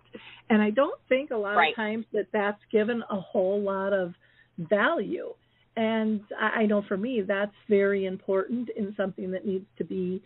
[0.50, 1.70] And I don't think a lot Right.
[1.70, 4.14] of times that that's given a whole lot of
[4.58, 5.34] value
[5.78, 10.20] and I, I know for me that's very important and something that needs to be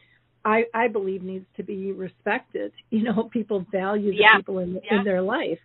[0.45, 2.73] I, I believe needs to be respected.
[2.91, 4.37] You know, people value the Yeah.
[4.39, 4.99] people in Yeah.
[4.99, 5.63] in their life.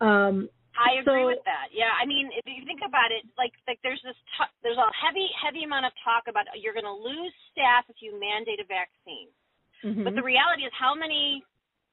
[0.00, 1.66] Um I agree So- with that.
[1.80, 4.90] Yeah, I mean, if you think about it, like like there's this t- there's a
[5.02, 8.66] heavy heavy amount of talk about you're going to lose staff if you mandate a
[8.80, 9.28] vaccine.
[10.04, 11.44] But the reality is, how many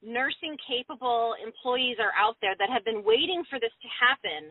[0.01, 4.41] nursing capable employees are out there that have been waiting for this to happen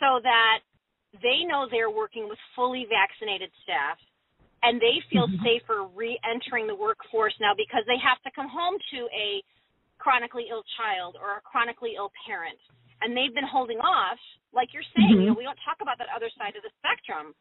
[0.00, 0.58] so that
[1.22, 3.98] they know they're working with fully vaccinated staff
[4.62, 5.40] and they feel Mhm.
[5.44, 9.42] safer re entering the workforce now because they have to come home to a
[10.00, 12.58] chronically ill child or a chronically ill parent.
[13.02, 14.18] And they've been holding off,
[14.54, 17.34] like you're saying, you know, we don't talk about that other side of the spectrum.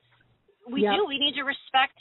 [0.68, 0.92] We Yep.
[0.92, 1.06] do.
[1.08, 1.98] We need to respect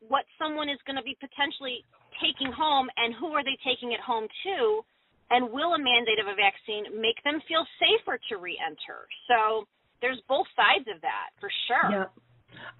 [0.00, 1.84] what someone is going to be potentially
[2.20, 4.82] taking home and who are they taking it home to?
[5.30, 9.08] And will a mandate of a vaccine make them feel safer to re enter?
[9.28, 9.66] So
[10.00, 11.98] there's both sides of that for sure.
[12.00, 12.12] Yep.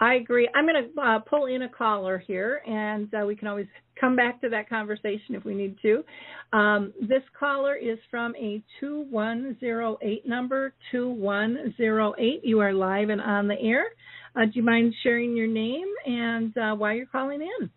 [0.01, 0.49] I agree.
[0.55, 3.67] I'm going to uh, pull in a caller here, and uh, we can always
[3.99, 6.05] come back to that conversation if we need to.
[6.53, 12.41] Um, this caller is from a 2108 number, 2108.
[12.45, 13.87] You are live and on the air.
[14.35, 17.71] Uh, do you mind sharing your name and uh, why you're calling in?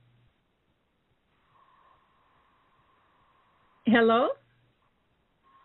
[3.85, 4.29] Hello?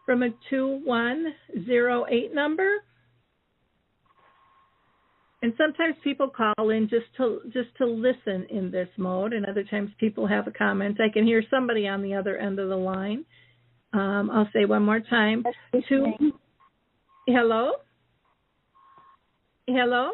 [0.07, 2.69] From a 2108 number?
[5.45, 9.63] And sometimes people call in just to just to listen in this mode and other
[9.63, 10.99] times people have a comment.
[11.03, 13.27] I can hear somebody on the other end of the line.
[13.93, 15.45] Um, i'll say one more time.
[15.87, 16.07] Two,
[17.27, 17.73] hello?
[19.67, 20.13] Hello?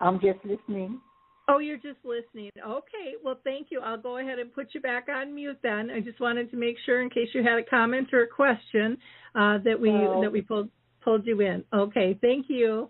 [0.00, 1.00] I'm just listening.
[1.48, 2.50] Oh you're just listening.
[2.60, 3.14] Okay.
[3.22, 3.80] Well thank you.
[3.80, 5.90] I'll go ahead and put you back on mute then.
[5.90, 8.98] I just wanted to make sure in case you had a comment or a question
[9.36, 10.20] uh, that we Oh.
[10.22, 10.70] that we pulled
[11.02, 11.64] pulled you in.
[11.72, 12.88] Okay, thank you.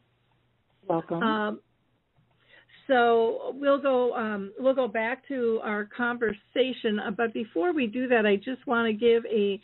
[0.86, 1.60] welcome Um,
[2.88, 8.08] so we'll go um, we'll go back to our conversation, uh, but before we do
[8.08, 9.60] that, I just want to give a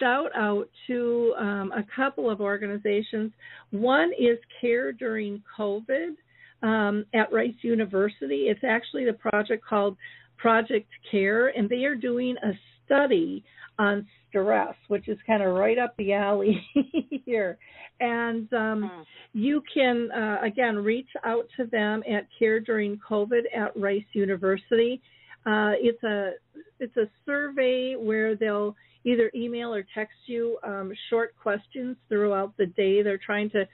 [0.00, 3.32] shout out to um, a couple of organizations.
[3.70, 6.16] One is Care During COVID
[6.62, 8.46] um, at Rice University.
[8.48, 9.96] It's actually the project called
[10.36, 12.52] Project Care, and they are doing a
[12.86, 13.44] study
[13.78, 16.64] on stress, which is kind of right up the alley
[17.26, 17.58] here.
[18.00, 19.02] And um, Hmm.
[19.32, 25.00] you can uh, again reach out to them at Care During COVID at Rice University.
[25.44, 26.32] Uh, it's a
[26.80, 32.66] it's a survey where they'll either email or text you um, short questions throughout the
[32.66, 33.02] day.
[33.02, 33.64] They're trying to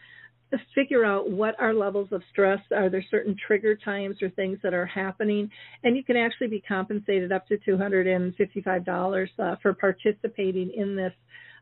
[0.74, 2.60] figure out what are levels of stress.
[2.74, 5.50] Are there certain trigger times or things that are happening?
[5.82, 9.74] And you can actually be compensated up to two hundred and fifty-five dollars uh, for
[9.74, 11.12] participating in this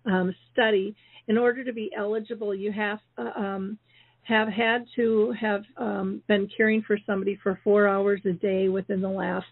[0.06, 0.94] um, study.
[1.28, 3.78] In order to be eligible, you have uh, um,
[4.22, 9.00] have had to have um, been caring for somebody for four hours a day within
[9.00, 9.46] the last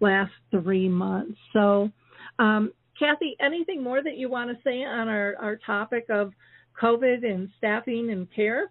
[0.00, 1.38] last three months.
[1.52, 1.90] So,
[2.38, 6.32] um, Cathy, anything more that you want to say on our, our topic of
[6.80, 8.70] COVID and staffing and care?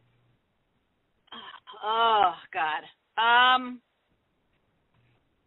[1.84, 2.84] Oh God.
[3.18, 3.82] Um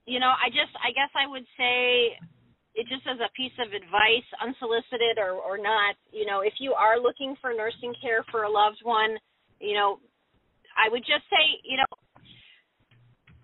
[0.06, 2.16] you know, I just I guess I would say
[2.74, 6.72] it just as a piece of advice, unsolicited or or not, you know, if you
[6.74, 9.18] are looking for nursing care for a loved one,
[9.60, 10.00] you know,
[10.76, 11.90] I would just say, you know,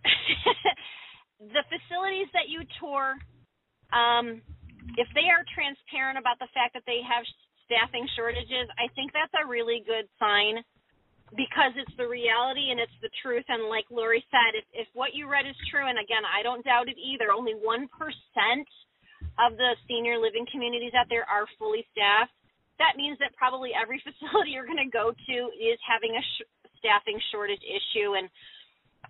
[1.55, 3.14] the facilities that you tour
[3.92, 4.42] um
[4.96, 7.27] if they are transparent about the fact that they have
[7.66, 10.62] staffing shortages, I think that's a really good sign
[11.37, 13.44] because it's the reality and it's the truth.
[13.49, 16.64] And like Lori said, if, if what you read is true, and again, I don't
[16.64, 17.87] doubt it either, only 1%
[19.37, 22.33] of the senior living communities out there are fully staffed.
[22.81, 26.49] That means that probably every facility you're going to go to is having a sh-
[26.81, 28.16] staffing shortage issue.
[28.16, 28.33] And,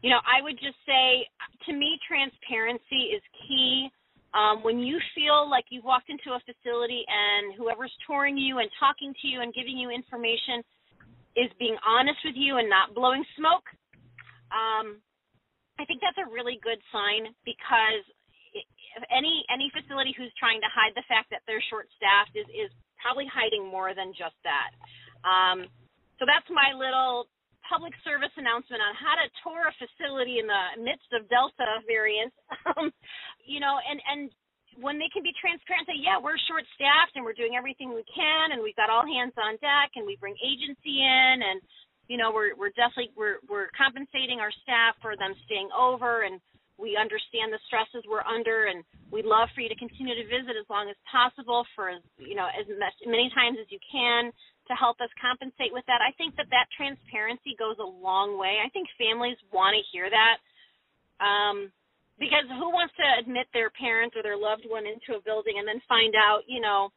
[0.03, 1.27] you know, I would just say
[1.67, 3.89] to me, transparency is key.
[4.35, 8.69] Um, when you feel like you've walked into a facility and whoever's touring you and
[8.77, 10.61] talking to you and giving you information
[11.37, 13.68] is being honest with you and not blowing smoke,
[14.51, 14.99] um,
[15.79, 18.05] I think that's a really good sign because
[19.12, 22.72] any any facility who's trying to hide the fact that they're short staffed is is
[22.96, 24.72] probably hiding more than just that.
[25.29, 25.68] Um,
[26.16, 27.29] so that's my little
[27.68, 32.33] public service announcement on how to tour a facility in the midst of Delta variant.
[32.66, 32.90] Um,
[33.46, 34.31] you know, and and
[34.81, 37.93] when they can be transparent, and say, yeah, we're short staffed and we're doing everything
[37.93, 41.61] we can, and we've got all hands on deck, and we bring agency in, and
[42.07, 46.39] you know, we're we're definitely we're we're compensating our staff for them staying over, and
[46.79, 50.55] we understand the stresses we're under, and we'd love for you to continue to visit
[50.55, 54.31] as long as possible for as you know as much, many times as you can
[54.69, 56.03] to help us compensate with that.
[56.03, 58.59] I think that that transparency goes a long way.
[58.62, 60.37] I think families want to hear that.
[61.23, 61.71] Um,
[62.19, 65.69] because who wants to admit their parent or their loved one into a building and
[65.69, 66.89] then find out, you know,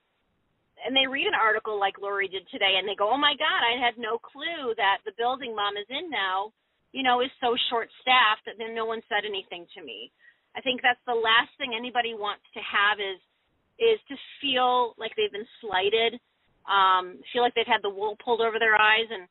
[0.79, 3.61] and they read an article like Lori did today and they go, "Oh my god,
[3.67, 6.53] I had no clue that the building mom is in now,
[6.95, 10.11] you know, is so short staffed that then no one said anything to me."
[10.55, 13.19] I think that's the last thing anybody wants to have is
[13.79, 16.19] is to feel like they've been slighted,
[16.67, 19.27] um, feel like they've had the wool pulled over their eyes and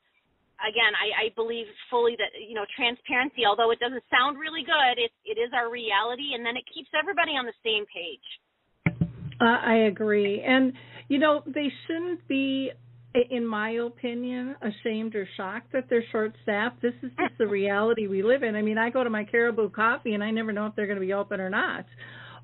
[0.63, 4.95] again, I, I believe fully that you know transparency, although it doesn't sound really good,
[4.97, 8.27] it it is our reality, and then it keeps everybody on the same page.
[9.39, 10.73] Uh, I agree, and
[11.07, 12.71] you know they shouldn't be
[13.31, 16.81] in my opinion, ashamed or shocked that they're short staffed.
[16.81, 18.55] This is just the reality we live in.
[18.55, 20.99] I mean, I go to my Caribou Coffee and I never know if they're going
[20.99, 21.85] to be open or not.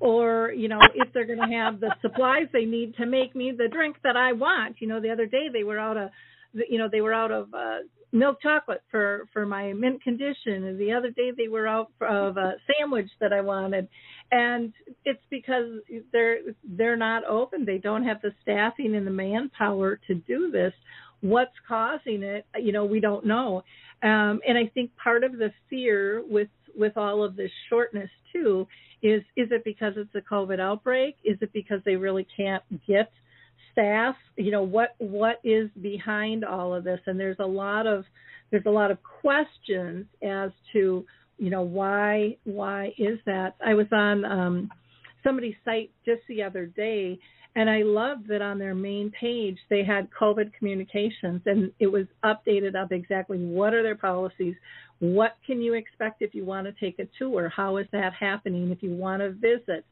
[0.00, 3.52] Or, you know, if they're going to have the supplies they need to make me
[3.56, 4.76] the drink that I want.
[4.80, 6.10] You know, the other day they were out of,
[6.52, 7.78] you know, they were out of uh,
[8.12, 10.64] milk chocolate for for my mint condition.
[10.64, 13.88] And the other day they were out of a sandwich that I wanted.
[14.30, 14.72] And
[15.04, 15.80] it's because
[16.12, 17.64] they're they're not open.
[17.64, 20.72] They don't have the staffing and the manpower to do this.
[21.20, 22.46] What's causing it?
[22.58, 23.62] You know we don't know.
[24.02, 28.66] Um and I think part of the fear with with all of this shortness too
[29.02, 31.16] is is it because it's a covid outbreak?
[31.24, 33.10] Is it because they really can't get
[33.76, 37.00] staff you know what what is behind all of this?
[37.06, 38.04] And there's a lot of
[38.50, 41.04] there's a lot of questions as to
[41.38, 43.56] you know why why is that?
[43.64, 44.70] I was on um
[45.24, 47.18] somebody's site just the other day
[47.56, 52.06] and i loved that on their main page they had covid communications and it was
[52.24, 54.54] updated up exactly what are their policies?
[54.98, 57.52] What can you expect if you want to take a tour?
[57.54, 59.84] How is that happening if you want to visit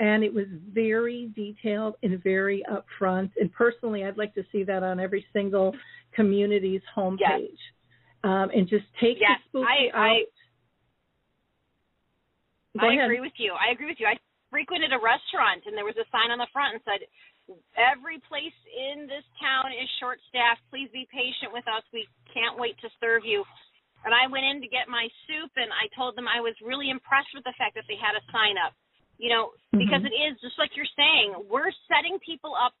[0.00, 3.30] and it was very detailed and very upfront.
[3.38, 5.74] And personally, I'd like to see that on every single
[6.14, 8.24] community's homepage, yes.
[8.24, 9.38] um, and just take yes.
[9.52, 10.26] the spooky I, out.
[12.80, 13.54] I, I agree with you.
[13.54, 14.06] I agree with you.
[14.06, 14.18] I
[14.50, 17.06] frequented a restaurant, and there was a sign on the front and said,
[17.78, 20.62] "Every place in this town is short-staffed.
[20.74, 21.86] Please be patient with us.
[21.94, 23.46] We can't wait to serve you."
[24.02, 26.90] And I went in to get my soup, and I told them I was really
[26.90, 28.74] impressed with the fact that they had a sign up
[29.18, 30.10] you know because Mhm.
[30.10, 32.74] it is just like you're saying we're setting people up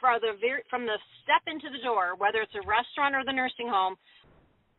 [0.00, 3.32] for the very from the step into the door whether it's a restaurant or the
[3.32, 3.96] nursing home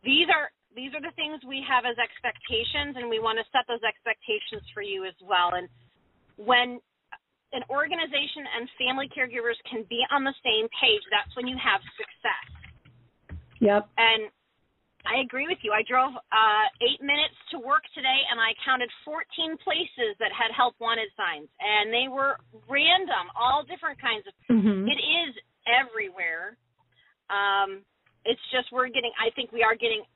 [0.04, 3.66] these are these are the things we have as expectations and we want to set
[3.68, 5.70] those expectations for you as well and
[6.38, 6.80] when
[7.54, 11.82] an organization and family caregivers can be on the same page that's when you have
[11.98, 12.48] success
[13.60, 13.88] Yep.
[13.98, 14.30] and
[15.04, 15.76] I agree with you.
[15.76, 20.56] I drove uh, eight minutes to work today, and I counted 14 places that had
[20.56, 22.40] help wanted signs, and they were
[22.72, 24.34] random, all different kinds of.
[24.48, 25.32] hmm It is
[25.68, 26.56] everywhere.
[27.28, 27.84] Um,
[28.24, 29.12] it's just we're getting.
[29.20, 30.08] I think we are getting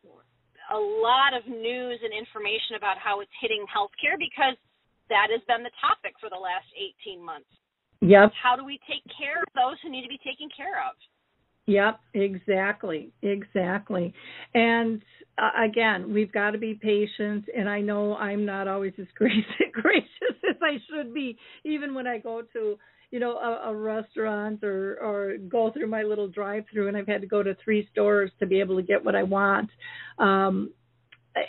[0.71, 4.55] a lot of news and information about how it's hitting healthcare because
[5.11, 6.67] that has been the topic for the last
[7.03, 7.47] 18 months.
[8.03, 8.31] Yep.
[8.35, 10.95] How do we take care of those who need to be taken care of?
[11.67, 14.13] Yep, exactly, exactly.
[14.53, 15.01] And
[15.37, 17.45] uh, again, we've got to be patient.
[17.55, 19.43] And I know I'm not always as gracious,
[19.73, 22.77] gracious as I should be, even when I go to,
[23.11, 27.21] you know, a, a restaurant or or go through my little drive-through, and I've had
[27.21, 29.69] to go to three stores to be able to get what I want.
[30.19, 30.71] Um,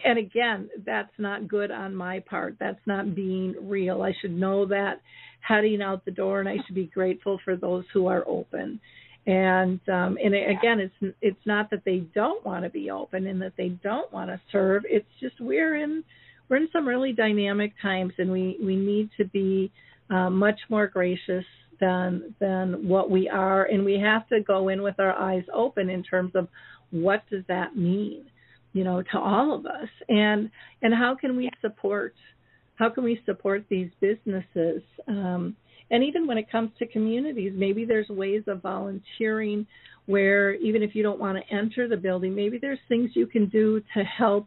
[0.04, 2.56] and again, that's not good on my part.
[2.60, 4.02] That's not being real.
[4.02, 5.00] I should know that
[5.40, 8.80] heading out the door, and I should be grateful for those who are open
[9.28, 13.40] and um and again it's it's not that they don't want to be open and
[13.42, 14.84] that they don't want to serve.
[14.88, 16.02] It's just we're in
[16.48, 19.70] we're in some really dynamic times and we we need to be
[20.10, 21.44] uh, much more gracious
[21.78, 23.64] than than what we are.
[23.64, 26.48] And we have to go in with our eyes open in terms of
[26.90, 28.24] what does that mean
[28.72, 29.90] you know to all of us?
[30.08, 30.50] And
[30.80, 32.14] and how can we support
[32.76, 35.54] how can we support these businesses um
[35.90, 39.66] and even when it comes to communities, maybe there's ways of volunteering
[40.06, 43.46] where even if you don't want to enter the building, maybe there's things you can
[43.48, 44.46] do to help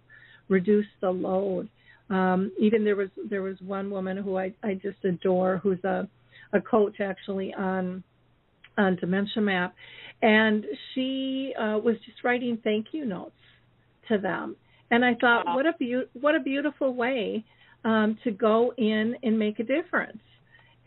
[0.49, 1.69] reduce the load.
[2.09, 6.07] Um, even there was there was one woman who I, I just adore who's a
[6.53, 8.03] a coach actually on
[8.77, 9.75] on Dementia Map,
[10.21, 13.31] and she uh, was just writing thank you notes
[14.09, 14.55] to them.
[14.89, 15.55] And I thought, Wow.
[15.55, 17.45] what a beau- what a beautiful way
[17.85, 20.19] um, to go in and make a difference.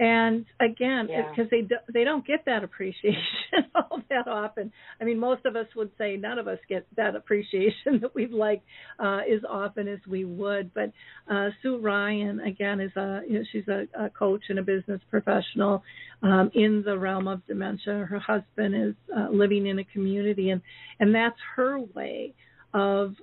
[0.01, 1.29] And again, Yeah.
[1.31, 3.17] because they do, they don't get that appreciation
[3.75, 4.73] all that often.
[5.01, 8.33] I mean, most of us would say none of us get that appreciation that we'd
[8.33, 8.63] like
[8.99, 10.75] uh, as often as we would.
[10.75, 10.91] But
[11.31, 15.01] uh, Sue Ryan, again, is a you know, she's a, a coach and a business
[15.11, 15.85] professional
[16.23, 18.07] um, in the realm of dementia.
[18.11, 20.61] Her husband is uh, living in a community, and
[20.99, 22.35] and that's her way
[22.73, 23.15] of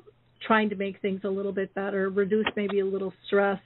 [0.47, 3.59] trying to make things a little bit better, reduce maybe a little stress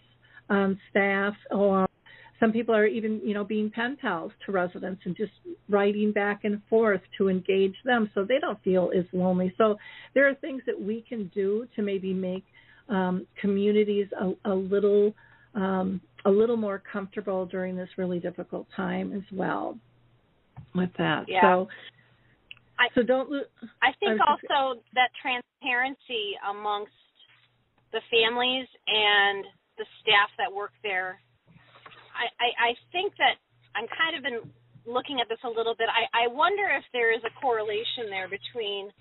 [0.50, 1.88] on staff or
[2.46, 5.32] some people are even you know being pen pals to residents and just
[5.68, 9.78] writing back and forth to engage them so they don't feel as lonely so
[10.14, 12.44] there are things that we can do to maybe make
[12.90, 15.12] um, communities a, a little
[15.56, 19.76] um, a little more comfortable during this really difficult time as well
[20.76, 21.42] with that Yeah.
[21.42, 21.68] so
[22.78, 23.50] I- so don't lo-
[23.82, 26.92] I think I was just- also that transparency amongst
[27.92, 29.46] the families and
[29.78, 31.20] the staff that work there.
[32.16, 33.38] I, I, I think that
[33.76, 34.42] I'm kind of been
[34.88, 38.30] looking at this a little bit, I, I wonder if there is a correlation there
[38.30, 38.94] between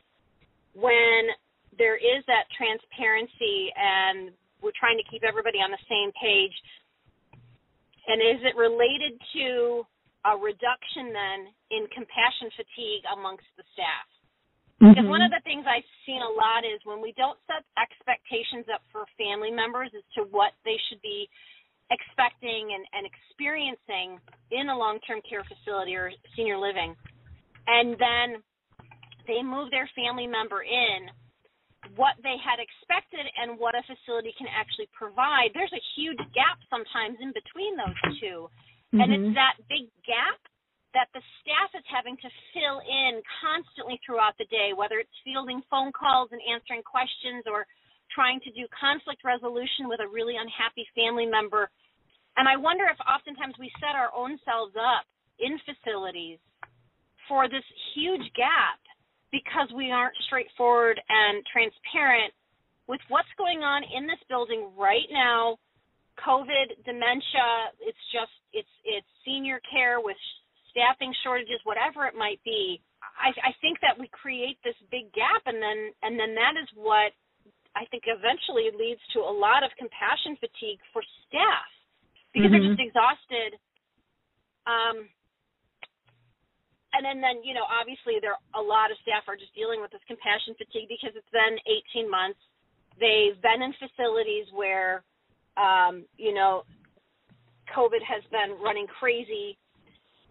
[0.72, 1.30] when
[1.76, 4.32] there is that transparency and
[4.64, 6.56] we're trying to keep everybody on the same page.
[8.08, 9.84] And is it related to
[10.24, 14.08] a reduction then in compassion fatigue amongst the staff?
[14.80, 15.32] Because one mm-hmm.
[15.32, 19.06] of the things I've seen a lot is when we don't set expectations up for
[19.16, 21.30] family members as to what they should be
[21.90, 24.20] expecting and, and experiencing
[24.50, 26.96] in a long term care facility or senior living,
[27.66, 28.40] and then
[29.26, 31.08] they move their family member in,
[31.96, 36.56] what they had expected and what a facility can actually provide, there's a huge gap
[36.72, 38.48] sometimes in between those 2
[38.96, 39.36] And it's mm-hmm.
[39.36, 40.40] that big gap
[40.96, 45.60] that the staff is having to fill in constantly throughout the day, whether it's fielding
[45.66, 47.66] phone calls and answering questions or
[48.14, 51.68] trying to do conflict resolution with a really unhappy family member.
[52.38, 55.04] And I wonder if oftentimes we set our own selves up
[55.38, 56.38] in facilities
[57.28, 58.78] for this huge gap
[59.34, 62.30] because we aren't straightforward and transparent
[62.86, 65.58] with what's going on in this building right now
[66.14, 70.14] covid dementia it's just it's it's senior care with
[70.70, 72.78] staffing shortages whatever it might be
[73.18, 76.70] i i think that we create this big gap and then and then that is
[76.78, 77.10] what
[77.76, 81.68] i think eventually leads to a lot of compassion fatigue for staff
[82.32, 82.52] because Mhm.
[82.52, 83.58] they're just exhausted
[84.66, 85.08] um
[86.94, 89.80] and then then you know obviously there are a lot of staff are just dealing
[89.80, 92.40] with this compassion fatigue because it's been 18 months
[92.98, 95.02] they've been in facilities where
[95.56, 96.64] um you know
[97.74, 99.58] covid has been running crazy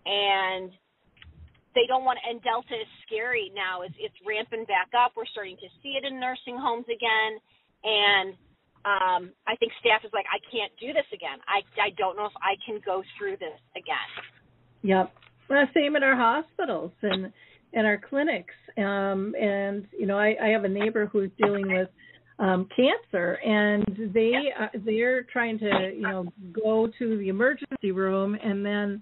[0.05, 0.71] and
[1.75, 3.81] they don't want and delta is scary now.
[3.81, 5.13] It's it's ramping back up.
[5.15, 7.39] We're starting to see it in nursing homes again.
[7.83, 8.33] And
[8.85, 11.39] um i think staff is like i can't do this again.
[11.47, 14.09] I i don't know if i can go through this again.
[14.83, 15.13] Yep.
[15.49, 17.31] Well, same at our hospitals and
[17.73, 18.53] and our clinics.
[18.77, 21.89] Um, and you know, I, I have a neighbor who's dealing with
[22.39, 28.37] um, cancer, and they uh, they're trying to you know go to the emergency room,
[28.43, 29.01] and then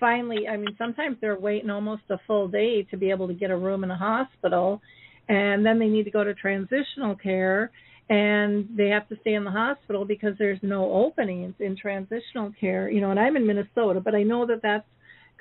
[0.00, 3.50] finally, I mean, sometimes they're waiting almost a full day to be able to get
[3.50, 4.80] a room in a hospital,
[5.28, 7.70] and then they need to go to transitional care.
[8.08, 12.90] And they have to stay in the hospital because there's no openings in transitional care.
[12.90, 14.86] You know, and I'm in Minnesota, but I know that that's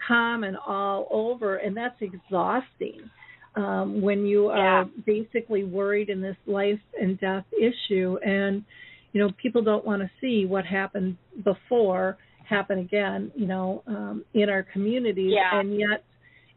[0.08, 3.10] common all over, and that's exhausting
[3.56, 8.18] um, when you are basically worried in this life and death issue.
[8.24, 8.64] And
[9.14, 12.18] you know, people don't want to see what happened before
[12.50, 13.32] happen again.
[13.36, 15.60] You know, um, in our communities, Yeah.
[15.60, 16.04] and yet,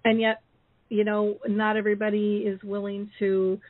[0.04, 0.42] and yet,
[0.88, 3.60] you know, not everybody is willing to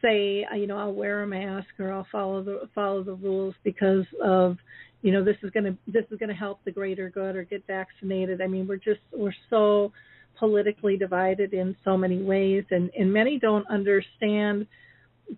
[0.00, 3.54] say, uh, you know, I'll wear a mask or I'll follow the follow the rules
[3.64, 4.58] because of
[5.02, 7.42] you know this is going to this is going to help the greater good or
[7.44, 9.92] get vaccinated i mean we're just we're so
[10.38, 14.66] politically divided in so many ways and and many don't understand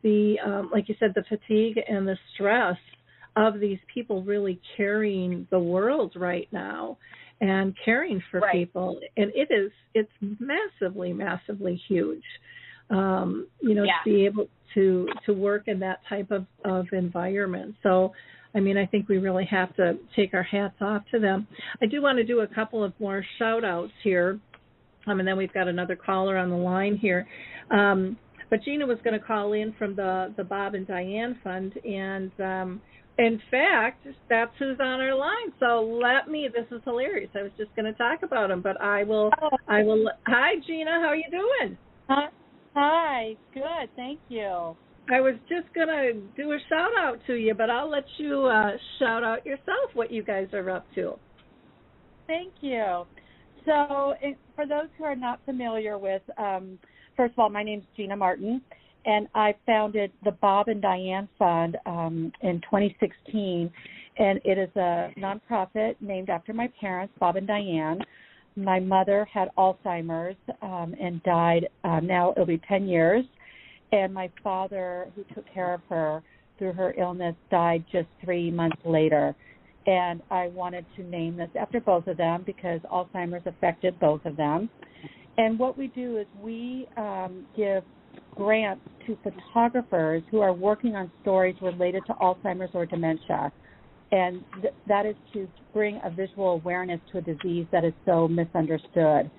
[0.02, 2.76] the um like you said the fatigue and the stress
[3.36, 6.96] of these people really carrying the world right now
[7.40, 8.52] and caring for Right.
[8.52, 12.22] people and it is it's massively massively huge
[12.90, 13.98] um you know Yeah.
[14.04, 18.12] to be able to to work in that type of of environment so
[18.56, 21.48] I mean, I think we really have to take our hats off to them.
[21.82, 24.38] I do want to do a couple of more shout outs here.
[25.06, 27.26] Um, and then we've got another caller on the line here.
[27.72, 28.16] Um,
[28.50, 31.72] but Gina was going to call in from the, the Bob and Diane Fund.
[31.84, 32.80] And um,
[33.18, 35.52] in fact, that's who's on our line.
[35.60, 37.30] So let me, this is hilarious.
[37.34, 39.30] I was just going to talk about him, but I will,
[39.68, 41.78] I will, hi Gina, how are you doing?
[42.08, 42.28] Hi,
[42.74, 44.76] hi, good, thank you.
[45.12, 48.46] I was just going to do a shout out to you, but I'll let you
[48.46, 51.14] uh, shout out yourself what you guys are up to.
[52.26, 53.04] Thank you.
[53.66, 54.14] So,
[54.56, 56.78] for those who are not familiar with, um,
[57.16, 58.62] first of all, my name is Gina Martin,
[59.04, 63.70] and I founded the Bob and Diane Fund um, in 2016,
[64.18, 68.00] and it is a nonprofit named after my parents, Bob and Diane.
[68.56, 71.68] My mother had Alzheimer's um, and died.
[71.82, 73.24] Uh, now it'll be 10 years,
[73.92, 76.22] and my father, who took care of her
[76.58, 79.34] through her illness, died just three months later
[79.86, 84.36] and I wanted to name this after both of them because Alzheimer's affected both of
[84.36, 84.70] them.
[85.36, 87.82] And what we do is we um, give
[88.36, 93.52] grants to photographers who are working on stories related to Alzheimer's or dementia.
[94.12, 98.28] And th- that is to bring a visual awareness to a disease that is so
[98.28, 99.30] misunderstood.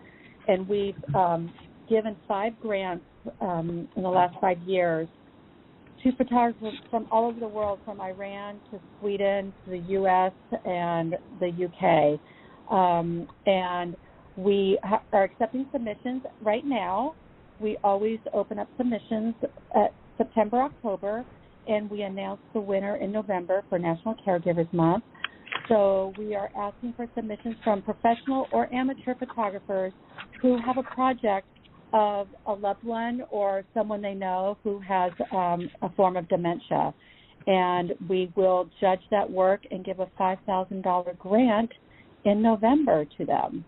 [0.48, 1.54] And we've um,
[1.90, 3.06] given five grants
[3.42, 5.08] um, in the last five years
[6.04, 10.34] to photographers from all over the world, from Iran to Sweden to the U.S.
[10.66, 12.20] and the U.K.
[12.70, 13.96] Um, and
[14.38, 17.16] we ha- are accepting submissions right now.
[17.60, 19.36] We always open up submissions
[19.76, 21.26] at September, October,
[21.68, 25.04] and we announce the winner in November for National Caregivers Month.
[25.70, 29.94] So we are asking for submissions from professional or amateur photographers
[30.42, 31.48] who have a project
[31.94, 36.94] of a loved one or someone they know who has um, a form of dementia.
[37.48, 41.72] And we will judge that work and give a $5,000 grant
[42.26, 43.64] in November to them.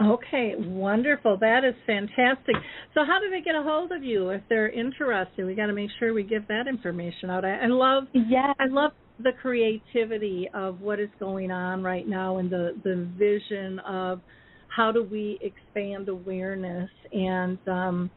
[0.00, 1.36] Okay, wonderful.
[1.38, 2.54] That is fantastic.
[2.94, 5.44] So, how do they get a hold of you if they're interested?
[5.44, 7.44] We got to make sure we give that information out.
[7.44, 12.38] I, I love, yeah, I love the creativity of what is going on right now
[12.38, 14.20] and the the vision of
[14.68, 18.10] how do we expand awareness and um,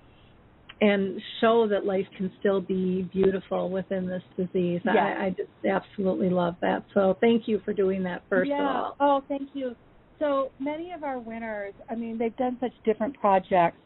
[0.81, 4.81] and show that life can still be beautiful within this disease.
[4.85, 4.95] Yes.
[4.97, 6.85] I, I just absolutely love that.
[6.93, 8.59] So, thank you for doing that first yeah.
[8.59, 8.95] of all.
[8.99, 9.75] Oh, thank you.
[10.21, 13.77] So many of our winners, I mean, they've done such different projects,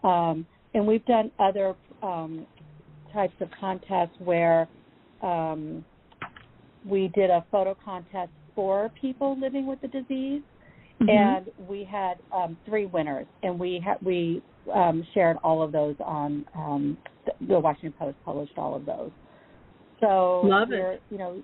[0.04, 2.48] Um, and we've done other um,
[3.12, 4.68] types of contests where
[5.22, 5.86] um,
[6.84, 10.42] we did a photo contest for people living with the disease,
[11.00, 11.10] Mhm.
[11.10, 14.42] and we had um, three winners, and we ha- we
[14.72, 19.12] um, shared all of those on um, the, the Washington Post published all of those.
[20.00, 21.02] So Love it.
[21.10, 21.42] you know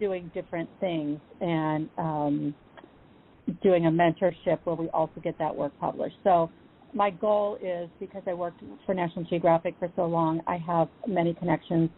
[0.00, 2.54] doing different things and um,
[3.62, 6.16] doing a mentorship where we also get that work published.
[6.24, 6.50] So
[6.92, 11.34] my goal is because I worked for National Geographic for so long, I have many
[11.34, 11.90] connections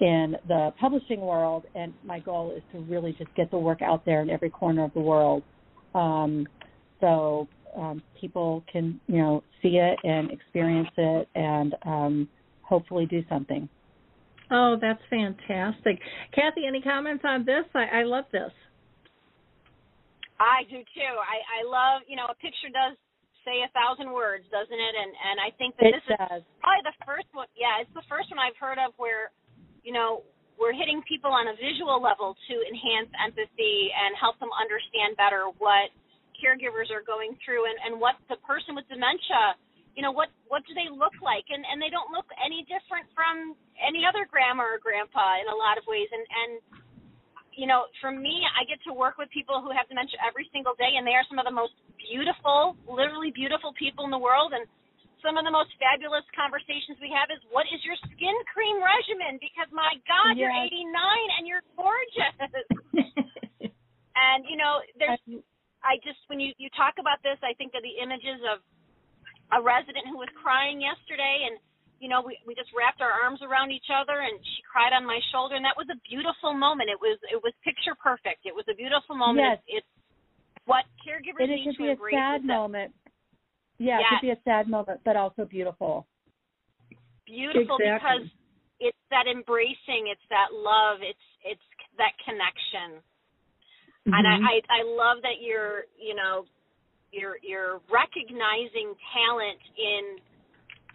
[0.00, 4.04] in the publishing world, and my goal is to really just get the work out
[4.04, 5.42] there in every corner of the world,
[5.94, 6.46] um,
[7.00, 12.28] so um, people can you know see it and experience it, and um,
[12.62, 13.68] hopefully do something.
[14.50, 16.00] Oh, that's fantastic.
[16.32, 17.64] Cathy, any comments on this?
[17.74, 18.52] I, I love this.
[20.40, 21.14] I do too.
[21.18, 22.94] I I love you know a picture does
[23.42, 24.94] say a thousand words, doesn't it?
[24.94, 27.50] And and I think that It this is probably the first one.
[27.58, 29.34] Yeah, it's the first one I've heard of where
[29.82, 30.22] you know
[30.56, 35.50] we're hitting people on a visual level to enhance empathy and help them understand better
[35.58, 35.90] what
[36.38, 39.58] caregivers are going through and and what the person with dementia
[39.98, 43.10] you know what what do they look like and and they don't look any different
[43.18, 46.62] from any other grandma or grandpa in a lot of ways and and
[47.58, 50.78] you know, for me, I get to work with people who have dementia every single
[50.78, 54.54] day, and they are some of the most beautiful, literally beautiful people in the world.
[54.54, 54.62] And
[55.26, 59.42] some of the most fabulous conversations we have is, "What is your skin cream regimen?"
[59.42, 60.86] Because my God, you're 89
[61.34, 62.34] and you're gorgeous.
[64.14, 65.42] and you know, there's, um,
[65.82, 68.62] I just when you you talk about this, I think of the images of
[69.52, 71.58] a resident who was crying yesterday, and
[72.00, 75.02] you know, we we just wrapped our arms around each other, and she cried on
[75.04, 76.90] my shoulder, and that was a beautiful moment.
[76.90, 78.46] It was it was picture perfect.
[78.46, 79.58] It was a beautiful moment.
[79.66, 79.82] Yes.
[79.82, 79.92] It's, it's
[80.68, 82.92] what caregivers and it need can to be a sad is that- moment.
[83.78, 84.10] Yeah, it Yes.
[84.10, 86.06] could be a sad moment, but also beautiful.
[87.26, 87.94] beautiful Exactly.
[87.94, 88.24] because
[88.80, 91.62] it's that embracing, it's that love, it's it's
[91.96, 93.02] that connection.
[94.06, 94.44] And Mhm.
[94.48, 96.46] I, I I love that you're you know
[97.10, 100.04] you're you're recognizing talent in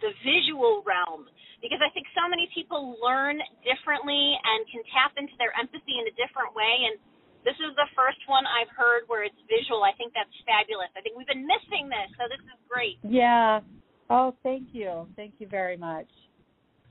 [0.02, 1.26] the visual realm
[1.62, 6.06] because I think so many people learn differently and can tap into their empathy in
[6.10, 6.98] a different way and
[7.44, 9.84] this is the first one I've heard where it's visual.
[9.84, 10.88] I think that's fabulous.
[10.96, 12.96] I think we've been missing this, so this is great.
[13.04, 13.60] Yeah.
[14.08, 15.06] Oh, thank you.
[15.14, 16.08] Thank you very much.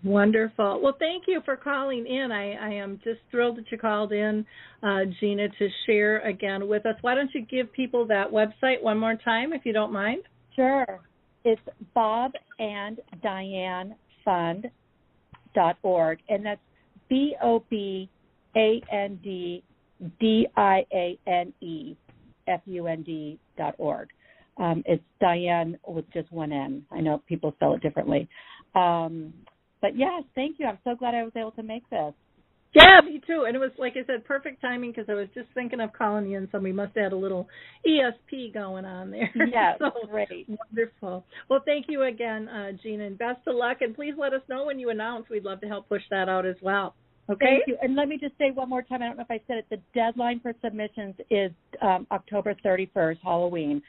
[0.04, 0.82] Wonderful.
[0.84, 2.30] Well, thank you for calling in.
[2.32, 4.46] I, I am just thrilled that you called in,
[4.82, 6.96] uh, Gina, to share again with us.
[7.02, 10.24] Why don't you give people that website one more time, if you don't mind?
[10.56, 11.00] Sure.
[11.46, 11.62] It's
[11.94, 13.96] Bob and Diane
[14.26, 14.70] Fund
[15.56, 16.62] dot org, and that's
[17.10, 18.10] B O B
[18.58, 19.64] A N D
[20.20, 21.96] D I A N E
[22.48, 24.10] F U N D dot org.
[24.58, 26.86] Um, it's Diane with just one N.
[26.92, 28.28] I know people spell it differently.
[28.76, 29.34] Um,
[29.84, 30.66] but yes, thank you.
[30.66, 32.14] I'm so glad I was able to make this.
[32.74, 33.44] Yeah, me too.
[33.46, 36.26] And it was, like I said, perfect timing because I was just thinking of calling
[36.26, 37.48] you, and so we must have had a little
[37.86, 39.30] ESP going on there.
[39.36, 40.48] Yes, so, great.
[40.48, 41.26] Wonderful.
[41.50, 43.80] Well, thank you again, uh, Gina, and best of luck.
[43.82, 45.26] And please let us know when you announce.
[45.30, 46.96] We'd love to help push that out as well.
[47.30, 47.46] Okay?
[47.46, 47.78] Thank you.
[47.82, 49.04] And let me just say one more time.
[49.04, 49.66] I don't know if I said it.
[49.70, 53.82] The deadline for submissions is um, October 31st, Halloween.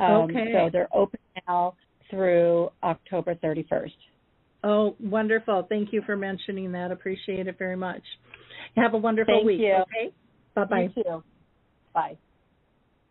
[0.00, 0.52] Um, Okay.
[0.54, 1.74] So they're open now
[2.10, 3.92] through October 31st.
[4.64, 5.66] Oh, wonderful.
[5.68, 6.92] Thank you for mentioning that.
[6.92, 8.02] Appreciate it very much.
[8.76, 9.60] Have a wonderful Thank week.
[9.60, 9.74] you.
[9.74, 10.14] Okay?
[10.54, 10.90] Bye bye.
[10.94, 11.24] Thank you.
[11.94, 12.16] Bye.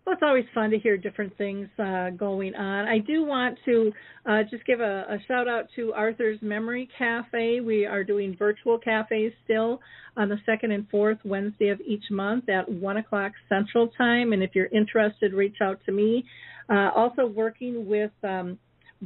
[0.05, 2.87] Well, it's always fun to hear different things uh, going on.
[2.87, 3.91] I do want to
[4.25, 7.59] uh, just give a, a shout out to Arthur's Memory Cafe.
[7.59, 9.79] We are doing virtual cafes still
[10.17, 14.33] on the second and fourth Wednesday of each month at 1 o'clock Central Time.
[14.33, 16.25] And if you're interested, reach out to me.
[16.67, 18.57] Uh, also, working with um,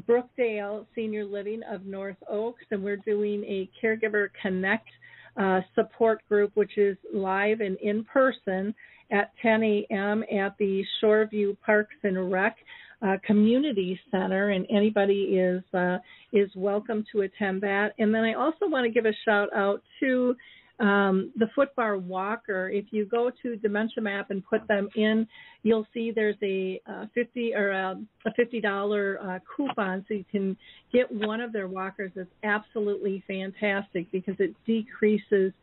[0.08, 4.88] Brookdale Senior Living of North Oaks, and we're doing a Caregiver Connect
[5.38, 8.74] uh, support group, which is live and in person
[9.12, 10.24] at 10 a.m.
[10.24, 12.58] at the Shoreview Parks and Rec
[13.02, 15.98] uh, Community Center, and anybody is uh,
[16.34, 17.94] is welcome to attend that.
[18.00, 20.36] And then I also want to give a shout out to
[20.80, 22.70] um, the Footbar Walker.
[22.70, 25.28] If you go to Dementia Map and put them in,
[25.64, 30.26] you'll see there's a uh, 50 or a, a 50 dollar uh, coupon, so you
[30.32, 30.58] can
[30.92, 32.12] get one of their walkers.
[32.16, 35.54] It's absolutely fantastic because it decreases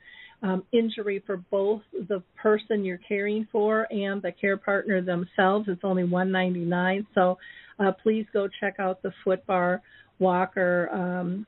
[0.42, 5.66] um, injury for both the person you're caring for and the care partner themselves.
[5.68, 7.06] It's only 199.
[7.14, 7.38] So
[7.78, 9.82] uh, please go check out the Foot Bar
[10.22, 10.88] Walker.
[10.92, 11.46] Um,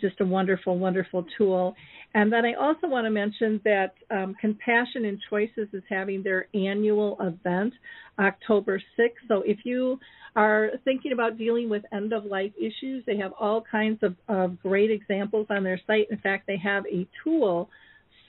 [0.00, 1.74] just a wonderful, wonderful tool.
[2.14, 6.48] And then I also want to mention that um, Compassion and Choices is having their
[6.54, 7.72] annual event
[8.18, 9.10] October 6th.
[9.28, 9.98] So if you
[10.34, 14.60] are thinking about dealing with end of life issues, they have all kinds of, of
[14.60, 16.08] great examples on their site.
[16.10, 17.70] In fact, they have a tool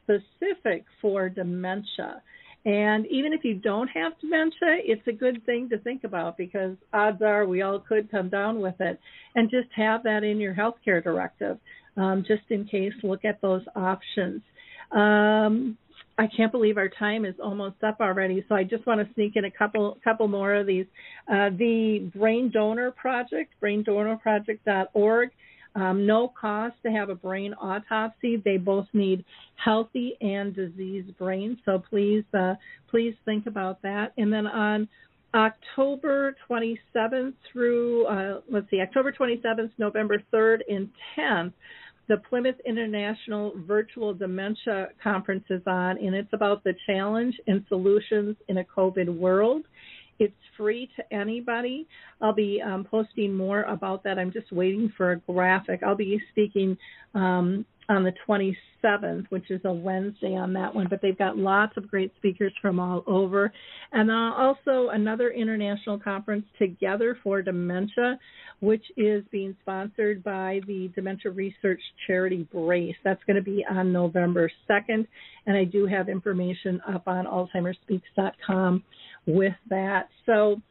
[0.03, 2.21] specific for dementia.
[2.67, 6.75] And even if you don't have dementia, it's a good thing to think about because
[6.91, 8.99] odds are we all could come down with it.
[9.35, 11.59] And just have that in your healthcare directive,
[11.95, 12.91] um, just in case.
[13.03, 14.41] Look at those options.
[14.91, 15.77] Um,
[16.17, 19.37] I can't believe our time is almost up already, so I just want to sneak
[19.37, 20.87] in a couple couple more of these.
[21.31, 25.29] Uh, the Brain Donor Project, braindonorproject.org.
[25.77, 28.41] Um, no cost to have a brain autopsy.
[28.43, 29.23] They both need
[29.63, 32.55] healthy and diseased brains, so please uh,
[32.89, 34.11] please think about that.
[34.17, 34.87] And then on
[35.35, 41.53] October 27th through uh, let's see, October 27th, November 3rd, and 10th,
[42.07, 48.35] the Plymouth International Virtual Dementia Conference is on, and it's about the challenge and solutions
[48.47, 49.63] in a COVID world.
[50.19, 51.87] It's free to anybody.
[52.21, 54.17] I'll be um, posting more about that.
[54.17, 55.81] I'm just waiting for a graphic.
[55.83, 56.77] I'll be speaking
[57.13, 61.77] um, on the 27th, which is a Wednesday on that one, but they've got lots
[61.77, 63.51] of great speakers from all over.
[63.93, 68.19] And uh, also another international conference, Together for Dementia,
[68.59, 72.95] which is being sponsored by the dementia research charity Brace.
[73.03, 75.07] That's going to be on November 2nd,
[75.45, 78.83] and I do have information up on AlzheimersSpeaks.com
[79.27, 80.07] with that.
[80.25, 80.61] So,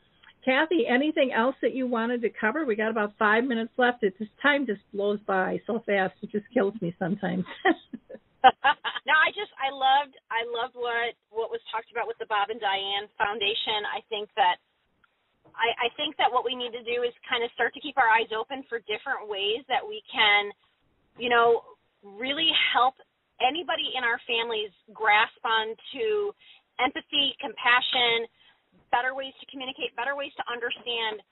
[0.45, 2.65] Cathy, anything else that you wanted to cover?
[2.65, 4.03] We got about five minutes left.
[4.03, 6.15] It this time just blows by so fast.
[6.23, 7.45] It just kills me sometimes.
[9.05, 12.49] no, I just I loved I loved what what was talked about with the Bob
[12.49, 13.85] and Diane Foundation.
[13.91, 14.63] I think that
[15.55, 17.99] I, I think that what we need to do is kind of start to keep
[17.99, 20.53] our eyes open for different ways that we can,
[21.19, 21.65] you know,
[22.03, 22.95] really help
[23.43, 26.31] anybody in our families grasp onto
[26.79, 28.29] empathy, compassion,
[28.91, 31.23] better ways to communicate, better ways to understand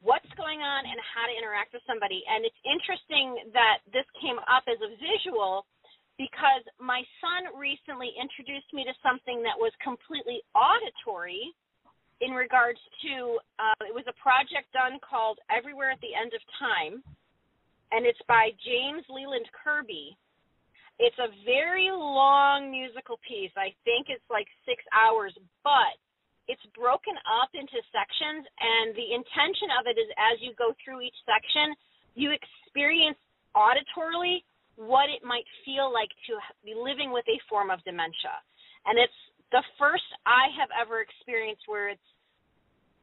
[0.00, 2.22] what's going on and how to interact with somebody.
[2.30, 5.66] And it's interesting that this came up as a visual
[6.18, 11.54] because my son recently introduced me to something that was completely auditory
[12.20, 16.42] in regards to uh, it was a project done called Everywhere at the End of
[16.58, 16.98] Time,
[17.94, 20.18] and it's by James Leyland Kirby.
[20.98, 23.54] It's a very long musical piece.
[23.54, 25.30] I think it's like six hours,
[25.62, 25.94] but
[26.48, 31.04] it's broken up into sections, and the intention of it is as you go through
[31.04, 31.76] each section,
[32.16, 33.20] you experience
[33.52, 34.42] auditorily
[34.80, 38.32] what it might feel like to be living with a form of dementia.
[38.86, 39.20] And it's
[39.52, 42.10] the first I have ever experienced where it's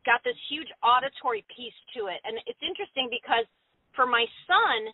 [0.05, 2.21] got this huge auditory piece to it.
[2.23, 3.45] And it's interesting because
[3.93, 4.93] for my son,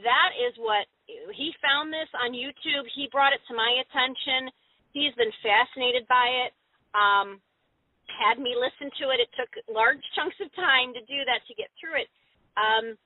[0.00, 0.88] that is what
[1.36, 2.88] he found this on YouTube.
[2.96, 4.48] He brought it to my attention.
[4.96, 6.50] He's been fascinated by it.
[6.96, 7.42] Um,
[8.10, 9.22] had me listen to it.
[9.22, 12.08] It took large chunks of time to do that to get through it.
[12.58, 12.96] Um,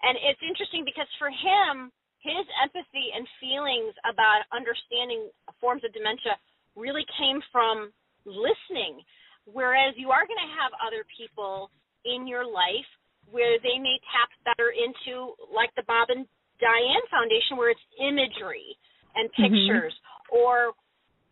[0.00, 1.92] and it's interesting because for him,
[2.24, 5.28] his empathy and feelings about understanding
[5.60, 6.36] forms of dementia
[6.76, 7.92] really came from
[8.24, 9.00] listening.
[9.48, 11.72] Whereas you are going to have other people
[12.04, 12.88] in your life
[13.28, 16.24] where they may tap better into, like the Bob and
[16.60, 18.76] Diane Foundation, where it's imagery
[19.14, 19.42] and Mm-hmm.
[19.42, 20.38] pictures, mm-hmm.
[20.38, 20.72] or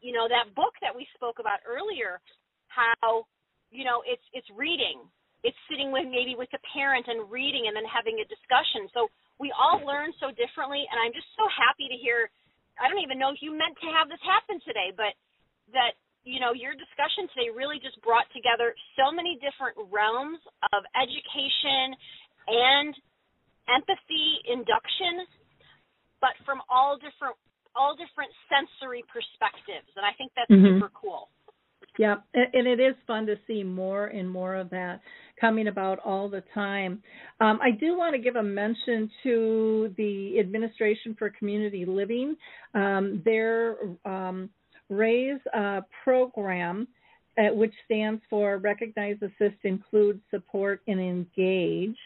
[0.01, 2.19] you know that book that we spoke about earlier,
[2.69, 3.27] how
[3.71, 5.05] you know it's it's reading,
[5.45, 8.89] it's sitting with maybe with a parent and reading and then having a discussion.
[8.95, 9.09] So
[9.39, 12.31] we all learn so differently, and I'm just so happy to hear.
[12.79, 15.19] I don't even know if you meant to have this happen today, but
[15.75, 20.41] that you know your discussion today really just brought together so many different realms
[20.75, 21.95] of education
[22.49, 22.93] and
[23.69, 25.25] empathy induction
[26.21, 27.37] but from all different
[27.77, 30.81] all different sensory perspectives and i think that's Mhm.
[30.81, 31.29] super cool
[31.99, 35.01] Yeah, and it is fun to see more and more of that
[35.41, 37.03] coming about all the time.
[37.41, 42.37] Um, I do want to give a mention to the Administration for Community Living.
[42.75, 44.49] Um, their um,
[44.89, 46.87] RAISE uh, program,
[47.37, 51.97] uh, which stands for Recognize, Assist, Include, Support, and Engage.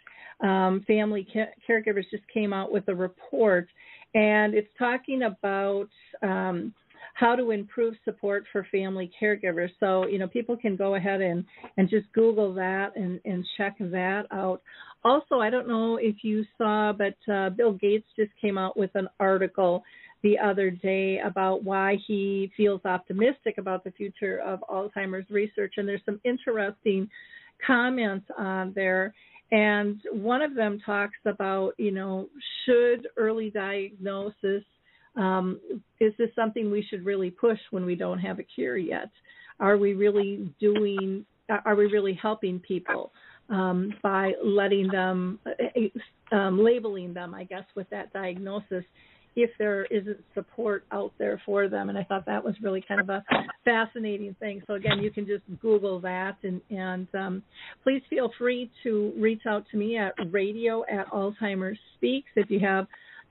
[0.40, 3.68] Um, family ca- caregivers just came out with a report,
[4.14, 5.88] and it's talking about
[6.22, 6.74] um,
[7.14, 9.70] how to improve support for family caregivers.
[9.80, 11.44] So, you know, people can go ahead and,
[11.76, 14.62] and just Google that and, and check that out.
[15.04, 18.90] Also, I don't know if you saw, but uh, Bill Gates just came out with
[18.94, 19.82] an article
[20.22, 25.74] the other day about why he feels optimistic about the future of Alzheimer's research.
[25.76, 27.08] And there's some interesting
[27.66, 29.12] comments on there.
[29.50, 32.28] And one of them talks about, you know,
[32.64, 34.62] should early diagnosis
[35.16, 35.60] um,
[36.00, 39.10] is this something we should really push when we don't have a cure yet?
[39.60, 41.24] Are we really doing?
[41.48, 43.12] Are we really helping people
[43.50, 45.38] um, by letting them,
[46.32, 48.84] um, labeling them, I guess, with that diagnosis?
[49.34, 53.00] If there isn't support out there for them, and I thought that was really kind
[53.00, 53.24] of a
[53.64, 54.62] fascinating thing.
[54.66, 57.42] So again, you can just Google that, and and um,
[57.82, 62.60] please feel free to reach out to me at radio at Alzheimer's Speaks if you
[62.60, 62.86] have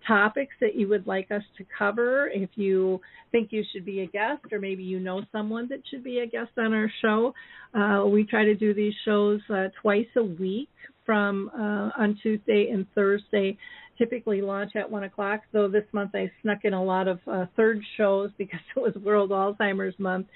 [0.08, 2.30] topics that you would like us to cover.
[2.34, 3.00] If you
[3.32, 6.28] think you should be a guest, or maybe you know someone that should be a
[6.28, 7.34] guest on our show,
[7.74, 10.70] uh, we try to do these shows uh, twice a week
[11.06, 13.58] from uh, on Tuesday and Thursday.
[13.98, 15.42] Typically launch at one o'clock.
[15.52, 18.94] Though this month I snuck in a lot of uh, third shows because it was
[19.04, 20.28] World Alzheimer's Month.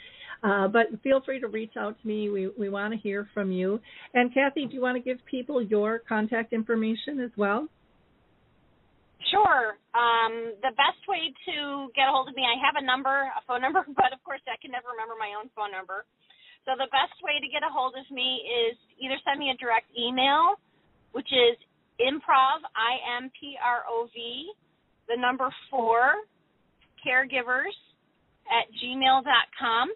[0.43, 2.29] Uh, but feel free to reach out to me.
[2.29, 3.79] We we want to hear from you.
[4.13, 7.67] And Cathy, do you want to give people your contact information as well?
[9.33, 9.81] Sure.
[9.97, 13.41] Um, the best way to get a hold of me, I have a number, a
[13.49, 16.05] phone number, but of course I can never remember my own phone number.
[16.65, 19.57] So the best way to get a hold of me is either send me a
[19.61, 20.57] direct email,
[21.13, 21.53] which is
[22.01, 24.49] improv, I M P R O V,
[25.07, 26.25] the number four,
[27.05, 27.77] caregivers
[28.49, 29.93] at gmail.com.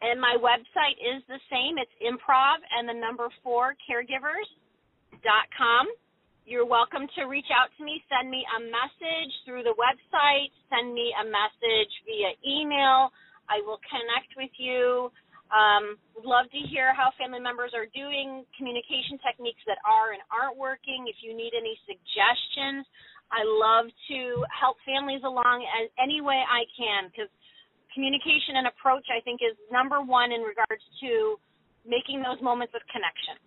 [0.00, 1.76] And my website is the same.
[1.76, 5.86] It's improv and the number four, caregivers.com.
[6.48, 8.02] You're welcome to reach out to me.
[8.08, 10.50] Send me a message through the website.
[10.72, 13.12] Send me a message via email.
[13.46, 15.12] I will connect with you.
[15.50, 20.54] Um, love to hear how family members are doing, communication techniques that are and aren't
[20.54, 21.10] working.
[21.10, 22.86] If you need any suggestions,
[23.34, 24.18] I love to
[24.54, 27.30] help families along as any way I can because
[27.94, 31.38] communication and approach, I think, is number one in regards to
[31.82, 33.38] making those moments of connection.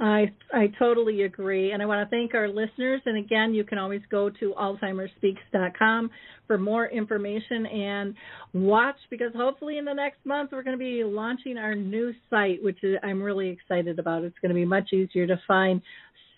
[0.00, 3.00] I I totally agree, and I want to thank our listeners.
[3.04, 6.10] And again, you can always go to AlzheimersSpeaks.com
[6.46, 8.14] for more information and
[8.52, 12.62] watch because hopefully in the next month we're going to be launching our new site,
[12.62, 14.22] which I'm really excited about.
[14.22, 15.82] It's going to be much easier to find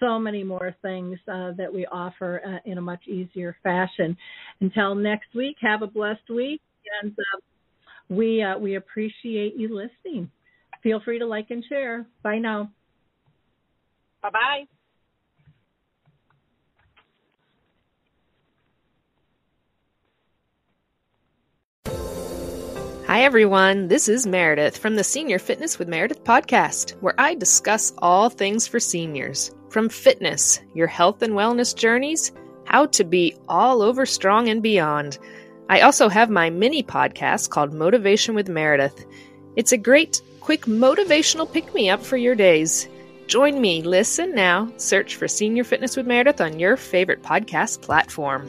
[0.00, 4.16] so many more things uh, that we offer uh, in a much easier fashion.
[4.62, 6.62] Until next week, have a blessed week,
[7.02, 7.40] and uh,
[8.08, 10.30] we uh, we appreciate you listening.
[10.82, 12.06] Feel free to like and share.
[12.22, 12.70] Bye now.
[14.22, 14.66] Bye bye.
[23.06, 23.88] Hi, everyone.
[23.88, 28.68] This is Meredith from the Senior Fitness with Meredith podcast, where I discuss all things
[28.68, 32.30] for seniors from fitness, your health and wellness journeys,
[32.64, 35.18] how to be all over strong and beyond.
[35.68, 39.04] I also have my mini podcast called Motivation with Meredith.
[39.56, 42.88] It's a great, quick motivational pick me up for your days.
[43.31, 48.49] Join me, listen now, search for Senior Fitness with Meredith on your favorite podcast platform.